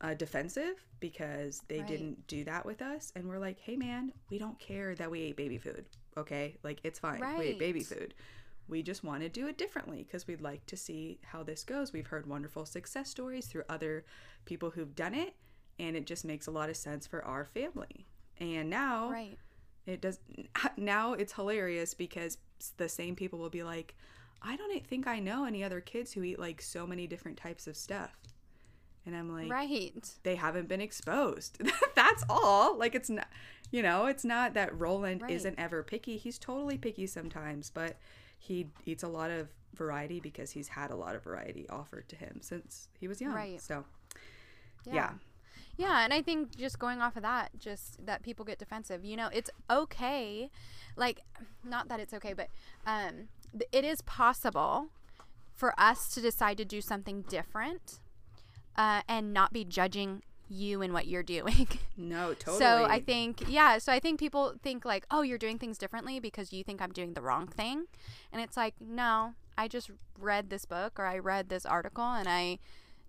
uh, 0.00 0.14
defensive 0.14 0.74
because 1.00 1.62
they 1.68 1.78
Right. 1.78 1.86
didn't 1.86 2.26
do 2.26 2.44
that 2.44 2.64
with 2.66 2.82
us, 2.82 3.12
and 3.14 3.26
we're 3.28 3.38
like, 3.38 3.58
"Hey, 3.60 3.76
man, 3.76 4.12
we 4.30 4.38
don't 4.38 4.58
care 4.58 4.94
that 4.94 5.10
we 5.10 5.20
ate 5.22 5.36
baby 5.36 5.58
food. 5.58 5.84
Okay, 6.16 6.56
like 6.62 6.80
it's 6.82 6.98
fine. 6.98 7.20
We 7.36 7.44
ate 7.46 7.58
baby 7.58 7.80
food. 7.82 8.14
We 8.68 8.82
just 8.82 9.04
want 9.04 9.22
to 9.22 9.28
do 9.28 9.46
it 9.48 9.58
differently 9.58 10.02
because 10.02 10.26
we'd 10.26 10.40
like 10.40 10.64
to 10.66 10.76
see 10.76 11.20
how 11.22 11.42
this 11.42 11.62
goes. 11.62 11.92
We've 11.92 12.06
heard 12.06 12.26
wonderful 12.26 12.64
success 12.66 13.08
stories 13.10 13.46
through 13.46 13.64
other 13.68 14.04
people 14.44 14.70
who've 14.70 14.94
done 14.94 15.14
it, 15.14 15.34
and 15.78 15.96
it 15.96 16.06
just 16.06 16.24
makes 16.24 16.46
a 16.46 16.50
lot 16.50 16.68
of 16.70 16.76
sense 16.76 17.06
for 17.06 17.24
our 17.24 17.44
family. 17.44 18.06
And 18.38 18.68
now 18.70 19.10
Right. 19.10 19.38
it 19.86 20.00
does 20.00 20.18
now 20.76 21.12
it's 21.14 21.32
hilarious 21.34 21.94
because 21.94 22.38
the 22.76 22.88
same 22.88 23.14
people 23.16 23.38
will 23.38 23.50
be 23.50 23.62
like 23.62 23.94
i 24.42 24.56
don't 24.56 24.86
think 24.86 25.06
i 25.06 25.18
know 25.18 25.44
any 25.44 25.62
other 25.62 25.80
kids 25.80 26.12
who 26.12 26.22
eat 26.22 26.38
like 26.38 26.60
so 26.62 26.86
many 26.86 27.06
different 27.06 27.36
types 27.36 27.66
of 27.66 27.76
stuff 27.76 28.16
and 29.04 29.14
i'm 29.14 29.30
like 29.32 29.50
Right. 29.50 30.10
they 30.22 30.34
haven't 30.36 30.68
been 30.68 30.80
exposed 30.80 31.60
that's 31.94 32.24
all 32.28 32.76
like 32.78 32.94
it's 32.94 33.08
not 33.10 33.28
you 33.70 33.82
know 33.82 34.06
it's 34.06 34.24
not 34.24 34.54
that 34.54 34.76
roland 34.78 35.22
Right. 35.22 35.32
isn't 35.32 35.58
ever 35.58 35.82
picky 35.82 36.16
he's 36.16 36.38
totally 36.38 36.78
picky 36.78 37.06
sometimes 37.06 37.70
but 37.70 37.96
he 38.38 38.68
eats 38.86 39.02
a 39.02 39.08
lot 39.08 39.30
of 39.30 39.48
variety 39.74 40.18
because 40.20 40.50
he's 40.52 40.68
had 40.68 40.90
a 40.90 40.96
lot 40.96 41.14
of 41.14 41.22
variety 41.22 41.68
offered 41.68 42.08
to 42.08 42.16
him 42.16 42.38
since 42.40 42.88
he 42.98 43.06
was 43.08 43.20
young 43.20 43.34
Right. 43.34 43.60
so 43.60 43.84
Yeah. 44.84 44.94
yeah 44.94 45.10
Yeah, 45.76 46.04
and 46.04 46.12
I 46.12 46.22
think 46.22 46.56
just 46.56 46.78
going 46.78 47.00
off 47.00 47.16
of 47.16 47.22
that, 47.22 47.50
just 47.58 48.04
that 48.06 48.22
people 48.22 48.44
get 48.44 48.58
defensive. 48.58 49.04
You 49.04 49.16
know, 49.16 49.28
it's 49.32 49.50
okay. 49.70 50.50
Like, 50.96 51.20
not 51.62 51.88
that 51.88 52.00
it's 52.00 52.14
okay, 52.14 52.32
but 52.32 52.48
um, 52.86 53.28
it 53.72 53.84
is 53.84 54.00
possible 54.02 54.88
for 55.54 55.78
us 55.78 56.14
to 56.14 56.20
decide 56.20 56.56
to 56.58 56.64
do 56.64 56.80
something 56.80 57.22
different 57.22 58.00
uh, 58.76 59.02
and 59.08 59.32
not 59.32 59.52
be 59.52 59.64
judging 59.64 60.22
you 60.48 60.82
and 60.82 60.92
what 60.92 61.06
you're 61.06 61.22
doing. 61.22 61.68
no 61.96 62.34
totally 62.34 62.58
So 62.58 62.84
I 62.84 63.00
think, 63.00 63.44
yeah, 63.48 63.78
so 63.78 63.92
I 63.92 63.98
think 63.98 64.20
people 64.20 64.54
think 64.62 64.84
like, 64.84 65.06
oh, 65.10 65.22
you're 65.22 65.38
doing 65.38 65.58
things 65.58 65.76
differently 65.78 66.20
because 66.20 66.52
you 66.52 66.62
think 66.62 66.80
I'm 66.80 66.92
doing 66.92 67.14
the 67.14 67.22
wrong 67.22 67.48
thing. 67.48 67.84
And 68.32 68.40
it's 68.40 68.56
like, 68.56 68.74
no, 68.80 69.34
I 69.58 69.68
just 69.68 69.90
read 70.18 70.50
this 70.50 70.64
book 70.64 70.98
or 70.98 71.06
I 71.06 71.18
read 71.18 71.48
this 71.48 71.66
article 71.66 72.04
and 72.04 72.28
I 72.28 72.58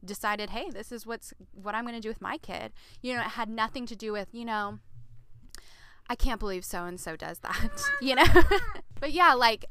decided, 0.03 0.51
hey, 0.51 0.69
this 0.69 0.91
is 0.91 1.05
what's 1.05 1.33
what 1.53 1.75
I'm 1.75 1.83
going 1.83 1.95
to 1.95 2.01
do 2.01 2.09
with 2.09 2.21
my 2.21 2.37
kid. 2.37 2.73
You 3.01 3.15
know, 3.15 3.21
it 3.21 3.27
had 3.27 3.49
nothing 3.49 3.85
to 3.87 3.95
do 3.95 4.11
with, 4.11 4.29
you 4.31 4.45
know, 4.45 4.79
I 6.09 6.15
can't 6.15 6.39
believe 6.39 6.63
so 6.63 6.85
and 6.85 6.99
so 6.99 7.15
does 7.15 7.39
that, 7.39 7.81
you 8.01 8.15
know? 8.15 8.25
but 8.99 9.11
yeah, 9.11 9.33
like 9.33 9.65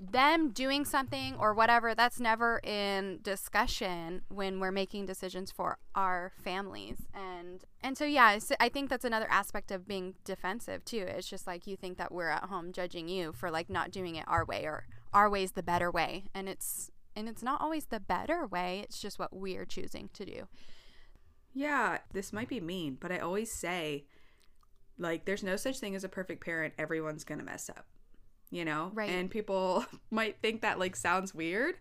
them 0.00 0.50
doing 0.50 0.84
something 0.84 1.34
or 1.38 1.52
whatever 1.52 1.94
that's 1.94 2.18
never 2.18 2.58
in 2.60 3.18
discussion 3.22 4.22
when 4.28 4.58
we're 4.58 4.72
making 4.72 5.04
decisions 5.04 5.50
for 5.50 5.76
our 5.94 6.32
families 6.42 6.96
and 7.12 7.64
and 7.82 7.98
so 7.98 8.06
yeah 8.06 8.38
i 8.60 8.68
think 8.68 8.88
that's 8.88 9.04
another 9.04 9.26
aspect 9.30 9.70
of 9.70 9.86
being 9.86 10.14
defensive 10.24 10.82
too 10.86 11.04
it's 11.06 11.28
just 11.28 11.46
like 11.46 11.66
you 11.66 11.76
think 11.76 11.98
that 11.98 12.10
we're 12.10 12.30
at 12.30 12.44
home 12.44 12.72
judging 12.72 13.08
you 13.08 13.30
for 13.32 13.50
like 13.50 13.68
not 13.68 13.90
doing 13.90 14.16
it 14.16 14.24
our 14.26 14.44
way 14.44 14.64
or 14.64 14.86
our 15.12 15.28
way's 15.28 15.52
the 15.52 15.62
better 15.62 15.90
way 15.90 16.24
and 16.34 16.48
it's 16.48 16.90
and 17.16 17.28
it's 17.28 17.42
not 17.42 17.60
always 17.60 17.86
the 17.86 18.00
better 18.00 18.46
way 18.46 18.80
it's 18.84 19.00
just 19.00 19.18
what 19.18 19.34
we're 19.36 19.64
choosing 19.64 20.08
to 20.12 20.24
do 20.24 20.48
Yeah, 21.52 21.98
this 22.12 22.32
might 22.32 22.48
be 22.48 22.60
mean, 22.60 22.96
but 23.00 23.10
I 23.10 23.18
always 23.18 23.52
say, 23.52 24.06
like, 24.98 25.24
there's 25.24 25.42
no 25.42 25.56
such 25.56 25.80
thing 25.80 25.96
as 25.96 26.04
a 26.04 26.08
perfect 26.08 26.44
parent. 26.44 26.74
Everyone's 26.78 27.24
going 27.24 27.40
to 27.40 27.44
mess 27.44 27.68
up, 27.68 27.86
you 28.50 28.64
know? 28.64 28.92
Right. 28.94 29.10
And 29.10 29.28
people 29.30 29.84
might 30.10 30.40
think 30.40 30.60
that, 30.62 30.78
like, 30.78 30.94
sounds 30.94 31.34
weird, 31.34 31.74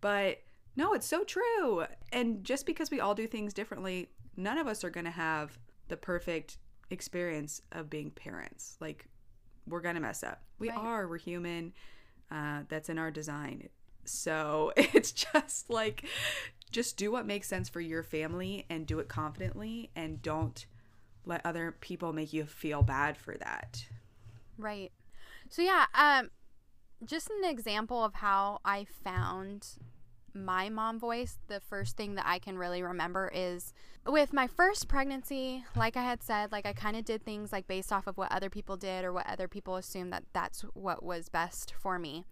but 0.00 0.38
no, 0.76 0.92
it's 0.94 1.06
so 1.08 1.24
true. 1.24 1.86
And 2.12 2.44
just 2.44 2.66
because 2.66 2.90
we 2.90 3.00
all 3.00 3.14
do 3.16 3.26
things 3.26 3.52
differently, 3.52 4.10
none 4.36 4.58
of 4.58 4.68
us 4.68 4.84
are 4.84 4.90
going 4.90 5.06
to 5.06 5.10
have 5.10 5.58
the 5.88 5.96
perfect 5.96 6.58
experience 6.90 7.60
of 7.72 7.90
being 7.90 8.10
parents. 8.12 8.76
Like, 8.80 9.08
we're 9.66 9.80
going 9.80 9.96
to 9.96 10.00
mess 10.00 10.22
up. 10.22 10.42
We 10.60 10.68
Right. 10.70 10.78
are. 10.78 11.08
We're 11.08 11.18
human. 11.18 11.72
Uh, 12.30 12.62
that's 12.68 12.88
in 12.88 12.98
our 12.98 13.10
design. 13.10 13.68
So 14.08 14.72
it's 14.76 15.12
just 15.12 15.70
like, 15.70 16.04
just 16.70 16.96
do 16.96 17.10
what 17.10 17.26
makes 17.26 17.48
sense 17.48 17.68
for 17.68 17.80
your 17.80 18.02
family 18.02 18.66
and 18.68 18.86
do 18.86 18.98
it 18.98 19.08
confidently 19.08 19.90
and 19.94 20.22
don't 20.22 20.66
let 21.24 21.44
other 21.44 21.76
people 21.80 22.12
make 22.12 22.32
you 22.32 22.44
feel 22.44 22.82
bad 22.82 23.16
for 23.16 23.36
that. 23.38 23.84
Right. 24.58 24.92
So 25.48 25.62
yeah, 25.62 25.86
um 25.94 26.30
just 27.04 27.30
an 27.30 27.48
example 27.48 28.02
of 28.04 28.14
how 28.14 28.60
I 28.64 28.86
found 29.04 29.68
my 30.36 30.68
mom 30.68 30.98
voice, 30.98 31.38
the 31.48 31.60
first 31.60 31.96
thing 31.96 32.14
that 32.14 32.26
I 32.26 32.38
can 32.38 32.58
really 32.58 32.82
remember 32.82 33.30
is 33.34 33.72
with 34.06 34.32
my 34.32 34.46
first 34.46 34.86
pregnancy, 34.88 35.64
like 35.74 35.96
I 35.96 36.02
had 36.02 36.22
said, 36.22 36.52
like 36.52 36.66
I 36.66 36.72
kind 36.72 36.96
of 36.96 37.04
did 37.04 37.24
things 37.24 37.52
like 37.52 37.66
based 37.66 37.92
off 37.92 38.06
of 38.06 38.16
what 38.16 38.30
other 38.30 38.50
people 38.50 38.76
did 38.76 39.04
or 39.04 39.12
what 39.12 39.28
other 39.28 39.48
people 39.48 39.76
assumed 39.76 40.12
that 40.12 40.24
that's 40.32 40.62
what 40.74 41.02
was 41.02 41.28
best 41.28 41.72
for 41.78 41.98
me. 41.98 42.24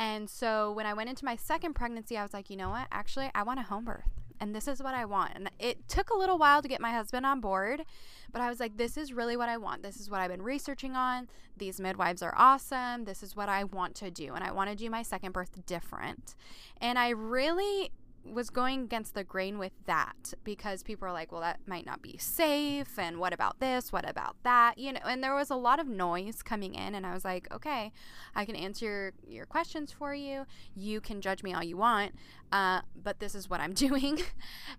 And 0.00 0.30
so 0.30 0.72
when 0.72 0.86
I 0.86 0.94
went 0.94 1.10
into 1.10 1.26
my 1.26 1.36
second 1.36 1.74
pregnancy, 1.74 2.16
I 2.16 2.22
was 2.22 2.32
like, 2.32 2.48
you 2.48 2.56
know 2.56 2.70
what? 2.70 2.86
Actually, 2.90 3.30
I 3.34 3.42
want 3.42 3.60
a 3.60 3.64
home 3.64 3.84
birth. 3.84 4.08
And 4.40 4.54
this 4.54 4.66
is 4.66 4.82
what 4.82 4.94
I 4.94 5.04
want. 5.04 5.32
And 5.34 5.50
it 5.58 5.86
took 5.88 6.08
a 6.08 6.16
little 6.16 6.38
while 6.38 6.62
to 6.62 6.68
get 6.68 6.80
my 6.80 6.90
husband 6.90 7.26
on 7.26 7.40
board, 7.40 7.84
but 8.32 8.40
I 8.40 8.48
was 8.48 8.58
like, 8.58 8.78
this 8.78 8.96
is 8.96 9.12
really 9.12 9.36
what 9.36 9.50
I 9.50 9.58
want. 9.58 9.82
This 9.82 10.00
is 10.00 10.08
what 10.08 10.22
I've 10.22 10.30
been 10.30 10.40
researching 10.40 10.96
on. 10.96 11.28
These 11.54 11.78
midwives 11.78 12.22
are 12.22 12.32
awesome. 12.34 13.04
This 13.04 13.22
is 13.22 13.36
what 13.36 13.50
I 13.50 13.64
want 13.64 13.94
to 13.96 14.10
do. 14.10 14.32
And 14.32 14.42
I 14.42 14.52
want 14.52 14.70
to 14.70 14.74
do 14.74 14.88
my 14.88 15.02
second 15.02 15.32
birth 15.32 15.66
different. 15.66 16.34
And 16.80 16.98
I 16.98 17.10
really 17.10 17.90
was 18.24 18.50
going 18.50 18.82
against 18.82 19.14
the 19.14 19.24
grain 19.24 19.58
with 19.58 19.72
that 19.86 20.34
because 20.44 20.82
people 20.82 21.08
are 21.08 21.12
like, 21.12 21.32
well, 21.32 21.40
that 21.40 21.60
might 21.66 21.86
not 21.86 22.02
be 22.02 22.16
safe. 22.18 22.98
And 22.98 23.18
what 23.18 23.32
about 23.32 23.60
this? 23.60 23.92
What 23.92 24.08
about 24.08 24.36
that? 24.42 24.78
You 24.78 24.92
know, 24.92 25.00
and 25.04 25.22
there 25.22 25.34
was 25.34 25.50
a 25.50 25.56
lot 25.56 25.80
of 25.80 25.88
noise 25.88 26.42
coming 26.42 26.74
in. 26.74 26.94
And 26.94 27.06
I 27.06 27.14
was 27.14 27.24
like, 27.24 27.52
okay, 27.52 27.92
I 28.34 28.44
can 28.44 28.56
answer 28.56 28.84
your, 28.84 29.12
your 29.26 29.46
questions 29.46 29.90
for 29.92 30.14
you. 30.14 30.44
You 30.74 31.00
can 31.00 31.20
judge 31.20 31.42
me 31.42 31.54
all 31.54 31.64
you 31.64 31.76
want. 31.76 32.12
Uh, 32.52 32.82
but 33.00 33.20
this 33.20 33.34
is 33.34 33.48
what 33.48 33.60
I'm 33.60 33.72
doing. 33.74 34.20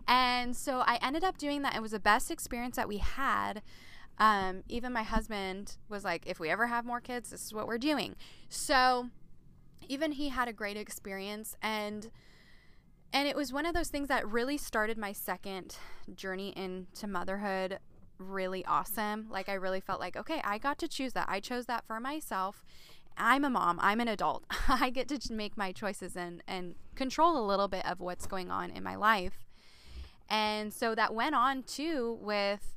and 0.07 0.55
so 0.55 0.83
I 0.85 0.99
ended 1.01 1.23
up 1.23 1.37
doing 1.37 1.61
that. 1.63 1.75
It 1.75 1.81
was 1.81 1.91
the 1.91 1.99
best 1.99 2.31
experience 2.31 2.75
that 2.75 2.87
we 2.87 2.97
had. 2.97 3.61
Um, 4.17 4.63
even 4.69 4.93
my 4.93 5.03
husband 5.03 5.77
was 5.89 6.03
like, 6.03 6.27
if 6.27 6.39
we 6.39 6.49
ever 6.49 6.67
have 6.67 6.85
more 6.85 7.01
kids, 7.01 7.31
this 7.31 7.43
is 7.43 7.53
what 7.53 7.67
we're 7.67 7.79
doing. 7.79 8.15
So 8.49 9.09
even 9.87 10.11
he 10.11 10.29
had 10.29 10.47
a 10.47 10.53
great 10.53 10.77
experience 10.77 11.55
and 11.61 12.11
and 13.13 13.27
it 13.27 13.35
was 13.35 13.51
one 13.51 13.65
of 13.65 13.73
those 13.73 13.89
things 13.89 14.07
that 14.07 14.27
really 14.27 14.57
started 14.57 14.97
my 14.97 15.11
second 15.11 15.77
journey 16.15 16.53
into 16.55 17.07
motherhood 17.07 17.79
really 18.17 18.63
awesome. 18.65 19.27
Like 19.29 19.49
I 19.49 19.53
really 19.53 19.81
felt 19.81 19.99
like, 19.99 20.15
okay, 20.15 20.41
I 20.43 20.57
got 20.57 20.77
to 20.79 20.87
choose 20.87 21.13
that. 21.13 21.27
I 21.27 21.39
chose 21.39 21.65
that 21.65 21.85
for 21.85 21.99
myself. 21.99 22.63
I'm 23.17 23.43
a 23.43 23.49
mom. 23.49 23.79
I'm 23.81 23.99
an 23.99 24.07
adult. 24.07 24.45
I 24.67 24.89
get 24.89 25.07
to 25.09 25.33
make 25.33 25.57
my 25.57 25.71
choices 25.71 26.15
and 26.15 26.43
and 26.47 26.75
control 26.95 27.37
a 27.37 27.45
little 27.45 27.67
bit 27.67 27.85
of 27.85 27.99
what's 27.99 28.27
going 28.27 28.51
on 28.51 28.69
in 28.69 28.83
my 28.83 28.95
life. 28.95 29.45
And 30.29 30.73
so 30.73 30.95
that 30.95 31.13
went 31.13 31.35
on 31.35 31.63
too 31.63 32.17
with 32.21 32.75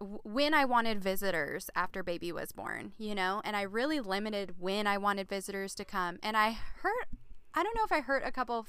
when 0.00 0.52
I 0.52 0.64
wanted 0.64 1.02
visitors 1.02 1.70
after 1.74 2.02
baby 2.02 2.32
was 2.32 2.52
born, 2.52 2.92
you 2.98 3.14
know, 3.14 3.40
and 3.44 3.56
I 3.56 3.62
really 3.62 4.00
limited 4.00 4.56
when 4.58 4.86
I 4.86 4.98
wanted 4.98 5.28
visitors 5.28 5.74
to 5.76 5.84
come. 5.84 6.18
And 6.22 6.36
I 6.36 6.58
hurt, 6.82 7.06
I 7.54 7.62
don't 7.62 7.76
know 7.76 7.84
if 7.84 7.92
I 7.92 8.00
hurt 8.00 8.22
a 8.26 8.32
couple, 8.32 8.58
of, 8.58 8.66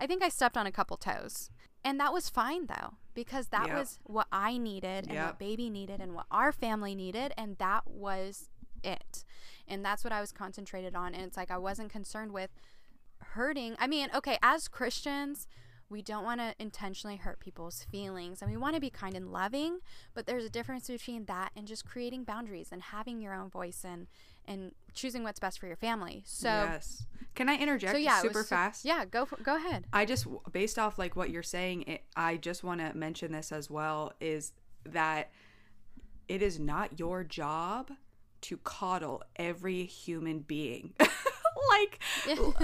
I 0.00 0.06
think 0.06 0.22
I 0.22 0.28
stepped 0.30 0.56
on 0.56 0.66
a 0.66 0.72
couple 0.72 0.96
toes. 0.96 1.50
And 1.84 2.00
that 2.00 2.12
was 2.12 2.28
fine 2.28 2.66
though, 2.66 2.94
because 3.14 3.48
that 3.48 3.68
Yep. 3.68 3.78
was 3.78 3.98
what 4.02 4.26
I 4.32 4.58
needed 4.58 5.04
and 5.04 5.12
Yep. 5.14 5.26
what 5.26 5.38
baby 5.38 5.70
needed 5.70 6.00
and 6.00 6.14
what 6.14 6.26
our 6.30 6.52
family 6.52 6.94
needed. 6.94 7.32
And 7.36 7.56
that 7.58 7.86
was 7.86 8.50
it. 8.82 9.24
And 9.68 9.84
that's 9.84 10.02
what 10.04 10.12
I 10.12 10.20
was 10.20 10.32
concentrated 10.32 10.94
on. 10.96 11.14
And 11.14 11.22
it's 11.24 11.36
like 11.36 11.50
I 11.50 11.58
wasn't 11.58 11.90
concerned 11.90 12.32
with 12.32 12.50
hurting. 13.34 13.76
I 13.78 13.86
mean, 13.86 14.08
okay, 14.14 14.38
as 14.42 14.68
Christians, 14.68 15.46
we 15.90 16.00
don't 16.00 16.24
want 16.24 16.40
to 16.40 16.54
intentionally 16.58 17.16
hurt 17.16 17.40
people's 17.40 17.84
feelings 17.90 18.40
and 18.40 18.50
we 18.50 18.56
want 18.56 18.76
to 18.76 18.80
be 18.80 18.90
kind 18.90 19.16
and 19.16 19.32
loving, 19.32 19.80
but 20.14 20.24
there's 20.24 20.44
a 20.44 20.48
difference 20.48 20.86
between 20.86 21.24
that 21.24 21.50
and 21.56 21.66
just 21.66 21.84
creating 21.84 22.22
boundaries 22.24 22.68
and 22.70 22.80
having 22.80 23.20
your 23.20 23.34
own 23.34 23.50
voice 23.50 23.84
and 23.84 24.06
and 24.46 24.72
choosing 24.94 25.22
what's 25.22 25.38
best 25.38 25.58
for 25.58 25.66
your 25.66 25.76
family. 25.76 26.22
So 26.24 26.48
yes. 26.48 27.04
Can 27.34 27.48
I 27.48 27.56
interject 27.56 27.92
so 27.92 27.98
yeah, 27.98 28.20
super 28.20 28.40
was 28.40 28.48
fast? 28.48 28.84
Yeah, 28.84 29.04
go 29.04 29.24
for, 29.24 29.36
go 29.36 29.56
ahead. 29.56 29.86
I 29.92 30.04
just 30.04 30.26
based 30.52 30.78
off 30.78 30.98
like 30.98 31.16
what 31.16 31.30
you're 31.30 31.42
saying, 31.42 31.82
it, 31.82 32.04
I 32.16 32.36
just 32.36 32.64
want 32.64 32.80
to 32.80 32.96
mention 32.96 33.32
this 33.32 33.52
as 33.52 33.68
well 33.68 34.12
is 34.20 34.52
that 34.84 35.30
it 36.28 36.42
is 36.42 36.58
not 36.58 36.98
your 36.98 37.24
job 37.24 37.90
to 38.42 38.56
coddle 38.58 39.22
every 39.36 39.84
human 39.84 40.40
being. 40.40 40.94
like 41.70 41.98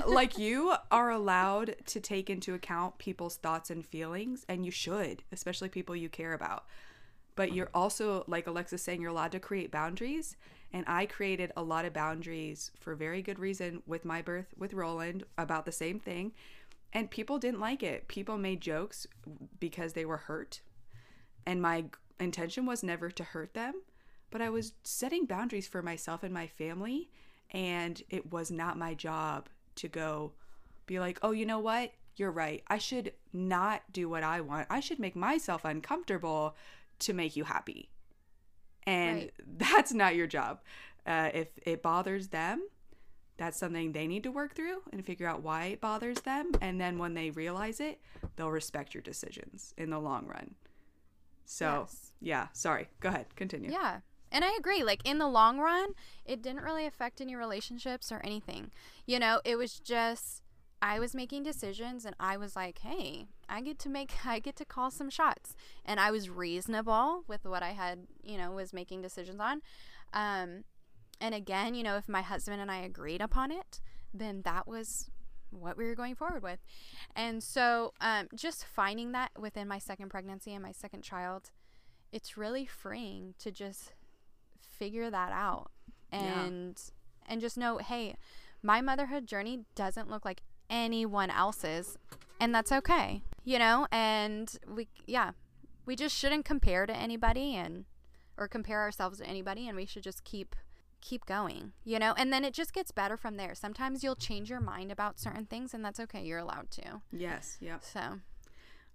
like 0.06 0.38
you 0.46 0.74
are 0.90 1.10
allowed 1.10 1.76
to 1.86 2.00
take 2.00 2.30
into 2.30 2.54
account 2.54 2.98
people's 2.98 3.36
thoughts 3.36 3.70
and 3.70 3.84
feelings 3.84 4.44
and 4.48 4.64
you 4.64 4.70
should, 4.70 5.22
especially 5.32 5.68
people 5.68 5.96
you 5.96 6.08
care 6.08 6.32
about. 6.32 6.64
but 7.34 7.52
you're 7.52 7.70
also 7.74 8.24
like 8.26 8.46
Alexa's 8.46 8.82
saying 8.82 9.00
you're 9.00 9.10
allowed 9.10 9.32
to 9.32 9.40
create 9.40 9.70
boundaries 9.70 10.36
and 10.72 10.84
I 10.88 11.06
created 11.06 11.52
a 11.56 11.62
lot 11.62 11.84
of 11.84 11.92
boundaries 11.92 12.70
for 12.80 12.94
very 12.94 13.22
good 13.22 13.38
reason 13.38 13.82
with 13.86 14.04
my 14.04 14.22
birth 14.22 14.54
with 14.56 14.74
Roland 14.74 15.24
about 15.38 15.64
the 15.64 15.72
same 15.72 16.00
thing 16.00 16.32
and 16.92 17.10
people 17.10 17.38
didn't 17.38 17.60
like 17.60 17.82
it. 17.82 18.08
People 18.08 18.38
made 18.38 18.60
jokes 18.60 19.06
because 19.60 19.92
they 19.92 20.04
were 20.04 20.16
hurt 20.16 20.60
and 21.44 21.60
my 21.62 21.84
intention 22.18 22.66
was 22.66 22.82
never 22.82 23.10
to 23.10 23.22
hurt 23.24 23.54
them, 23.54 23.74
but 24.30 24.40
I 24.40 24.48
was 24.48 24.72
setting 24.82 25.26
boundaries 25.26 25.68
for 25.68 25.82
myself 25.82 26.22
and 26.22 26.32
my 26.32 26.46
family 26.46 27.10
and 27.50 28.02
it 28.10 28.30
was 28.32 28.50
not 28.50 28.76
my 28.78 28.94
job 28.94 29.48
to 29.76 29.88
go 29.88 30.32
be 30.86 30.98
like, 31.00 31.18
"Oh, 31.22 31.32
you 31.32 31.46
know 31.46 31.58
what? 31.58 31.92
You're 32.16 32.30
right. 32.30 32.62
I 32.68 32.78
should 32.78 33.12
not 33.32 33.82
do 33.92 34.08
what 34.08 34.22
I 34.22 34.40
want. 34.40 34.66
I 34.70 34.80
should 34.80 34.98
make 34.98 35.16
myself 35.16 35.64
uncomfortable 35.64 36.56
to 37.00 37.12
make 37.12 37.36
you 37.36 37.44
happy." 37.44 37.90
And 38.86 39.18
Right. 39.18 39.32
that's 39.58 39.92
not 39.92 40.14
your 40.16 40.26
job. 40.26 40.60
Uh, 41.04 41.30
if 41.34 41.48
it 41.64 41.82
bothers 41.82 42.28
them, 42.28 42.66
that's 43.36 43.58
something 43.58 43.92
they 43.92 44.06
need 44.06 44.22
to 44.22 44.30
work 44.30 44.54
through 44.54 44.82
and 44.92 45.04
figure 45.04 45.28
out 45.28 45.42
why 45.42 45.66
it 45.66 45.80
bothers 45.80 46.20
them. 46.22 46.52
And 46.60 46.80
then 46.80 46.98
when 46.98 47.14
they 47.14 47.30
realize 47.30 47.80
it, 47.80 48.00
they'll 48.36 48.50
respect 48.50 48.94
your 48.94 49.02
decisions 49.02 49.74
in 49.76 49.90
the 49.90 49.98
long 50.00 50.26
run. 50.26 50.54
So, 51.44 51.80
Yes. 51.86 52.12
yeah, 52.20 52.48
sorry. 52.54 52.88
Go 53.00 53.08
ahead. 53.10 53.26
Continue. 53.36 53.70
Yeah. 53.70 54.00
And 54.30 54.44
I 54.44 54.54
agree. 54.58 54.82
Like 54.82 55.00
in 55.04 55.18
the 55.18 55.28
long 55.28 55.58
run, 55.58 55.90
it 56.24 56.42
didn't 56.42 56.62
really 56.62 56.86
affect 56.86 57.20
any 57.20 57.34
relationships 57.34 58.10
or 58.10 58.20
anything. 58.24 58.70
You 59.06 59.18
know, 59.18 59.40
it 59.44 59.56
was 59.56 59.78
just 59.78 60.42
I 60.82 60.98
was 60.98 61.14
making 61.14 61.42
decisions 61.42 62.04
and 62.04 62.14
I 62.20 62.36
was 62.36 62.54
like, 62.54 62.78
"Hey, 62.78 63.28
I 63.48 63.60
get 63.60 63.78
to 63.80 63.88
make 63.88 64.12
I 64.26 64.38
get 64.38 64.56
to 64.56 64.64
call 64.64 64.90
some 64.90 65.10
shots." 65.10 65.54
And 65.84 66.00
I 66.00 66.10
was 66.10 66.28
reasonable 66.28 67.24
with 67.28 67.44
what 67.44 67.62
I 67.62 67.70
had, 67.70 68.06
you 68.22 68.36
know, 68.36 68.52
was 68.52 68.72
making 68.72 69.02
decisions 69.02 69.40
on. 69.40 69.62
Um 70.12 70.64
and 71.20 71.34
again, 71.34 71.74
you 71.74 71.82
know, 71.82 71.96
if 71.96 72.08
my 72.08 72.22
husband 72.22 72.60
and 72.60 72.70
I 72.70 72.78
agreed 72.78 73.22
upon 73.22 73.50
it, 73.50 73.80
then 74.12 74.42
that 74.42 74.66
was 74.66 75.10
what 75.50 75.76
we 75.76 75.86
were 75.86 75.94
going 75.94 76.14
forward 76.14 76.42
with. 76.42 76.58
And 77.14 77.42
so, 77.42 77.94
um, 78.00 78.28
just 78.34 78.64
finding 78.64 79.12
that 79.12 79.30
within 79.38 79.68
my 79.68 79.78
second 79.78 80.10
pregnancy 80.10 80.52
and 80.52 80.62
my 80.62 80.72
second 80.72 81.02
child, 81.02 81.50
it's 82.12 82.36
really 82.36 82.66
freeing 82.66 83.34
to 83.38 83.50
just 83.50 83.92
figure 84.78 85.10
that 85.10 85.32
out 85.32 85.70
Yeah. 86.12 86.44
and 86.44 86.80
and 87.28 87.40
just 87.40 87.56
know 87.58 87.78
hey 87.78 88.16
my 88.62 88.80
motherhood 88.80 89.26
journey 89.26 89.64
doesn't 89.74 90.08
look 90.10 90.24
like 90.24 90.42
anyone 90.70 91.30
else's 91.30 91.96
and 92.40 92.54
that's 92.54 92.72
okay 92.72 93.22
you 93.44 93.58
know 93.58 93.86
and 93.92 94.56
we 94.68 94.88
yeah 95.06 95.30
we 95.84 95.94
just 95.96 96.16
shouldn't 96.16 96.44
compare 96.44 96.86
to 96.86 96.96
anybody 96.96 97.54
and 97.54 97.84
or 98.36 98.48
compare 98.48 98.80
ourselves 98.80 99.18
to 99.18 99.26
anybody 99.26 99.66
and 99.68 99.76
we 99.76 99.86
should 99.86 100.02
just 100.02 100.24
keep 100.24 100.54
keep 101.00 101.24
going 101.26 101.72
you 101.84 101.98
know 101.98 102.14
and 102.18 102.32
then 102.32 102.44
it 102.44 102.52
just 102.52 102.72
gets 102.72 102.90
better 102.90 103.16
from 103.16 103.36
there 103.36 103.54
sometimes 103.54 104.02
you'll 104.02 104.16
change 104.16 104.50
your 104.50 104.60
mind 104.60 104.90
about 104.90 105.20
certain 105.20 105.46
things 105.46 105.72
and 105.72 105.84
that's 105.84 106.00
okay 106.00 106.22
you're 106.24 106.38
allowed 106.40 106.68
to 106.70 107.00
Yes. 107.12 107.56
Yep. 107.60 107.84
so 107.84 108.00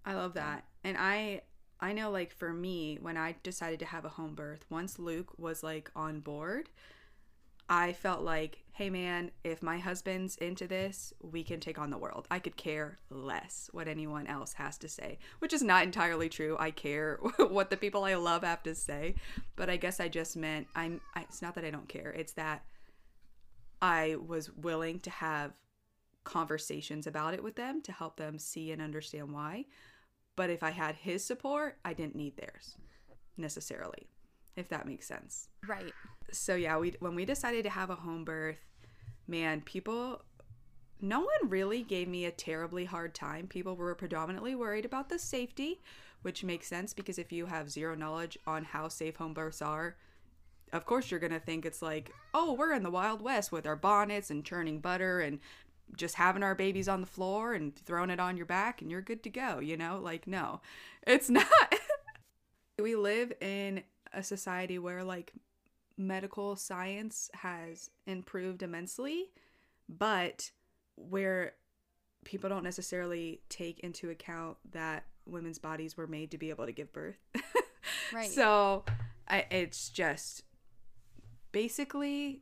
I 0.03 0.15
love 0.15 0.33
that. 0.33 0.63
And 0.83 0.97
I 0.97 1.41
I 1.81 1.93
know 1.93 2.11
like 2.11 2.31
for 2.31 2.53
me 2.53 2.99
when 3.01 3.17
I 3.17 3.35
decided 3.43 3.79
to 3.79 3.85
have 3.85 4.05
a 4.05 4.09
home 4.09 4.35
birth, 4.35 4.65
once 4.69 4.99
Luke 4.99 5.33
was 5.37 5.63
like 5.63 5.89
on 5.95 6.19
board, 6.19 6.69
I 7.67 7.93
felt 7.93 8.21
like, 8.21 8.59
"Hey 8.73 8.89
man, 8.89 9.31
if 9.43 9.63
my 9.63 9.79
husband's 9.79 10.35
into 10.37 10.67
this, 10.67 11.13
we 11.21 11.43
can 11.43 11.59
take 11.59 11.79
on 11.79 11.89
the 11.89 11.97
world." 11.97 12.27
I 12.29 12.39
could 12.39 12.57
care 12.57 12.99
less 13.09 13.69
what 13.71 13.87
anyone 13.87 14.27
else 14.27 14.53
has 14.53 14.77
to 14.79 14.89
say, 14.89 15.19
which 15.39 15.53
is 15.53 15.63
not 15.63 15.83
entirely 15.83 16.29
true. 16.29 16.55
I 16.59 16.71
care 16.71 17.19
what 17.37 17.69
the 17.69 17.77
people 17.77 18.03
I 18.03 18.15
love 18.15 18.43
have 18.43 18.61
to 18.63 18.75
say, 18.75 19.15
but 19.55 19.69
I 19.69 19.77
guess 19.77 19.99
I 19.99 20.07
just 20.07 20.35
meant 20.37 20.67
I'm 20.75 21.01
I, 21.15 21.21
it's 21.21 21.41
not 21.41 21.55
that 21.55 21.65
I 21.65 21.71
don't 21.71 21.89
care. 21.89 22.11
It's 22.11 22.33
that 22.33 22.63
I 23.81 24.17
was 24.17 24.51
willing 24.51 24.99
to 24.99 25.09
have 25.09 25.53
conversations 26.23 27.07
about 27.07 27.33
it 27.33 27.41
with 27.41 27.55
them 27.55 27.81
to 27.81 27.91
help 27.91 28.17
them 28.17 28.37
see 28.37 28.71
and 28.71 28.81
understand 28.81 29.31
why. 29.31 29.65
But 30.35 30.49
if 30.49 30.63
I 30.63 30.71
had 30.71 30.95
his 30.95 31.23
support, 31.25 31.77
I 31.83 31.93
didn't 31.93 32.15
need 32.15 32.37
theirs 32.37 32.77
necessarily, 33.37 34.07
if 34.55 34.69
that 34.69 34.87
makes 34.87 35.07
sense. 35.07 35.49
right 35.67 35.93
So 36.31 36.55
yeah, 36.55 36.77
we 36.77 36.95
when 36.99 37.15
we 37.15 37.25
decided 37.25 37.63
to 37.63 37.69
have 37.69 37.89
a 37.89 37.95
home 37.95 38.23
birth, 38.23 38.65
man, 39.27 39.61
people 39.61 40.23
no 41.01 41.19
one 41.19 41.49
really 41.49 41.81
gave 41.81 42.07
me 42.07 42.25
a 42.25 42.31
terribly 42.31 42.85
hard 42.85 43.15
time. 43.15 43.47
People 43.47 43.75
were 43.75 43.95
predominantly 43.95 44.53
worried 44.53 44.85
about 44.85 45.09
the 45.09 45.17
safety, 45.17 45.81
which 46.21 46.43
makes 46.43 46.67
sense 46.67 46.93
because 46.93 47.17
if 47.17 47.31
you 47.31 47.47
have 47.47 47.71
zero 47.71 47.95
knowledge 47.95 48.37
on 48.45 48.63
how 48.63 48.87
safe 48.87 49.15
home 49.15 49.33
births 49.33 49.61
are, 49.63 49.95
of 50.71 50.85
course 50.85 51.09
you're 51.09 51.19
going 51.19 51.33
to 51.33 51.39
think 51.39 51.65
it's 51.65 51.81
like, 51.81 52.11
"Oh, 52.33 52.53
we're 52.53 52.73
in 52.73 52.83
the 52.83 52.91
Wild 52.91 53.21
West 53.21 53.51
with 53.51 53.65
our 53.65 53.75
bonnets 53.75 54.29
and 54.29 54.45
churning 54.45 54.79
butter 54.79 55.19
and 55.19 55.39
just 55.95 56.15
having 56.15 56.43
our 56.43 56.55
babies 56.55 56.87
on 56.87 57.01
the 57.01 57.07
floor 57.07 57.53
and 57.53 57.75
throwing 57.75 58.09
it 58.09 58.19
on 58.19 58.37
your 58.37 58.45
back 58.45 58.81
and 58.81 58.89
you're 58.89 59.01
good 59.01 59.23
to 59.23 59.29
go, 59.29 59.59
you 59.59 59.77
know? 59.77 59.99
Like 60.01 60.27
no. 60.27 60.61
It's 61.05 61.29
not. 61.29 61.47
we 62.79 62.95
live 62.95 63.33
in 63.41 63.83
a 64.13 64.23
society 64.23 64.79
where 64.79 65.03
like 65.03 65.33
medical 65.97 66.55
science 66.55 67.29
has 67.33 67.89
improved 68.05 68.63
immensely, 68.63 69.31
but 69.87 70.51
where 70.95 71.53
people 72.23 72.49
don't 72.49 72.63
necessarily 72.63 73.41
take 73.49 73.79
into 73.79 74.09
account 74.09 74.57
that 74.71 75.05
women's 75.25 75.59
bodies 75.59 75.97
were 75.97 76.07
made 76.07 76.31
to 76.31 76.37
be 76.37 76.49
able 76.49 76.65
to 76.65 76.71
give 76.71 76.91
birth. 76.93 77.17
Right. 78.13 78.29
So 78.29 78.83
I, 79.27 79.45
it's 79.49 79.89
just 79.89 80.43
basically 81.51 82.41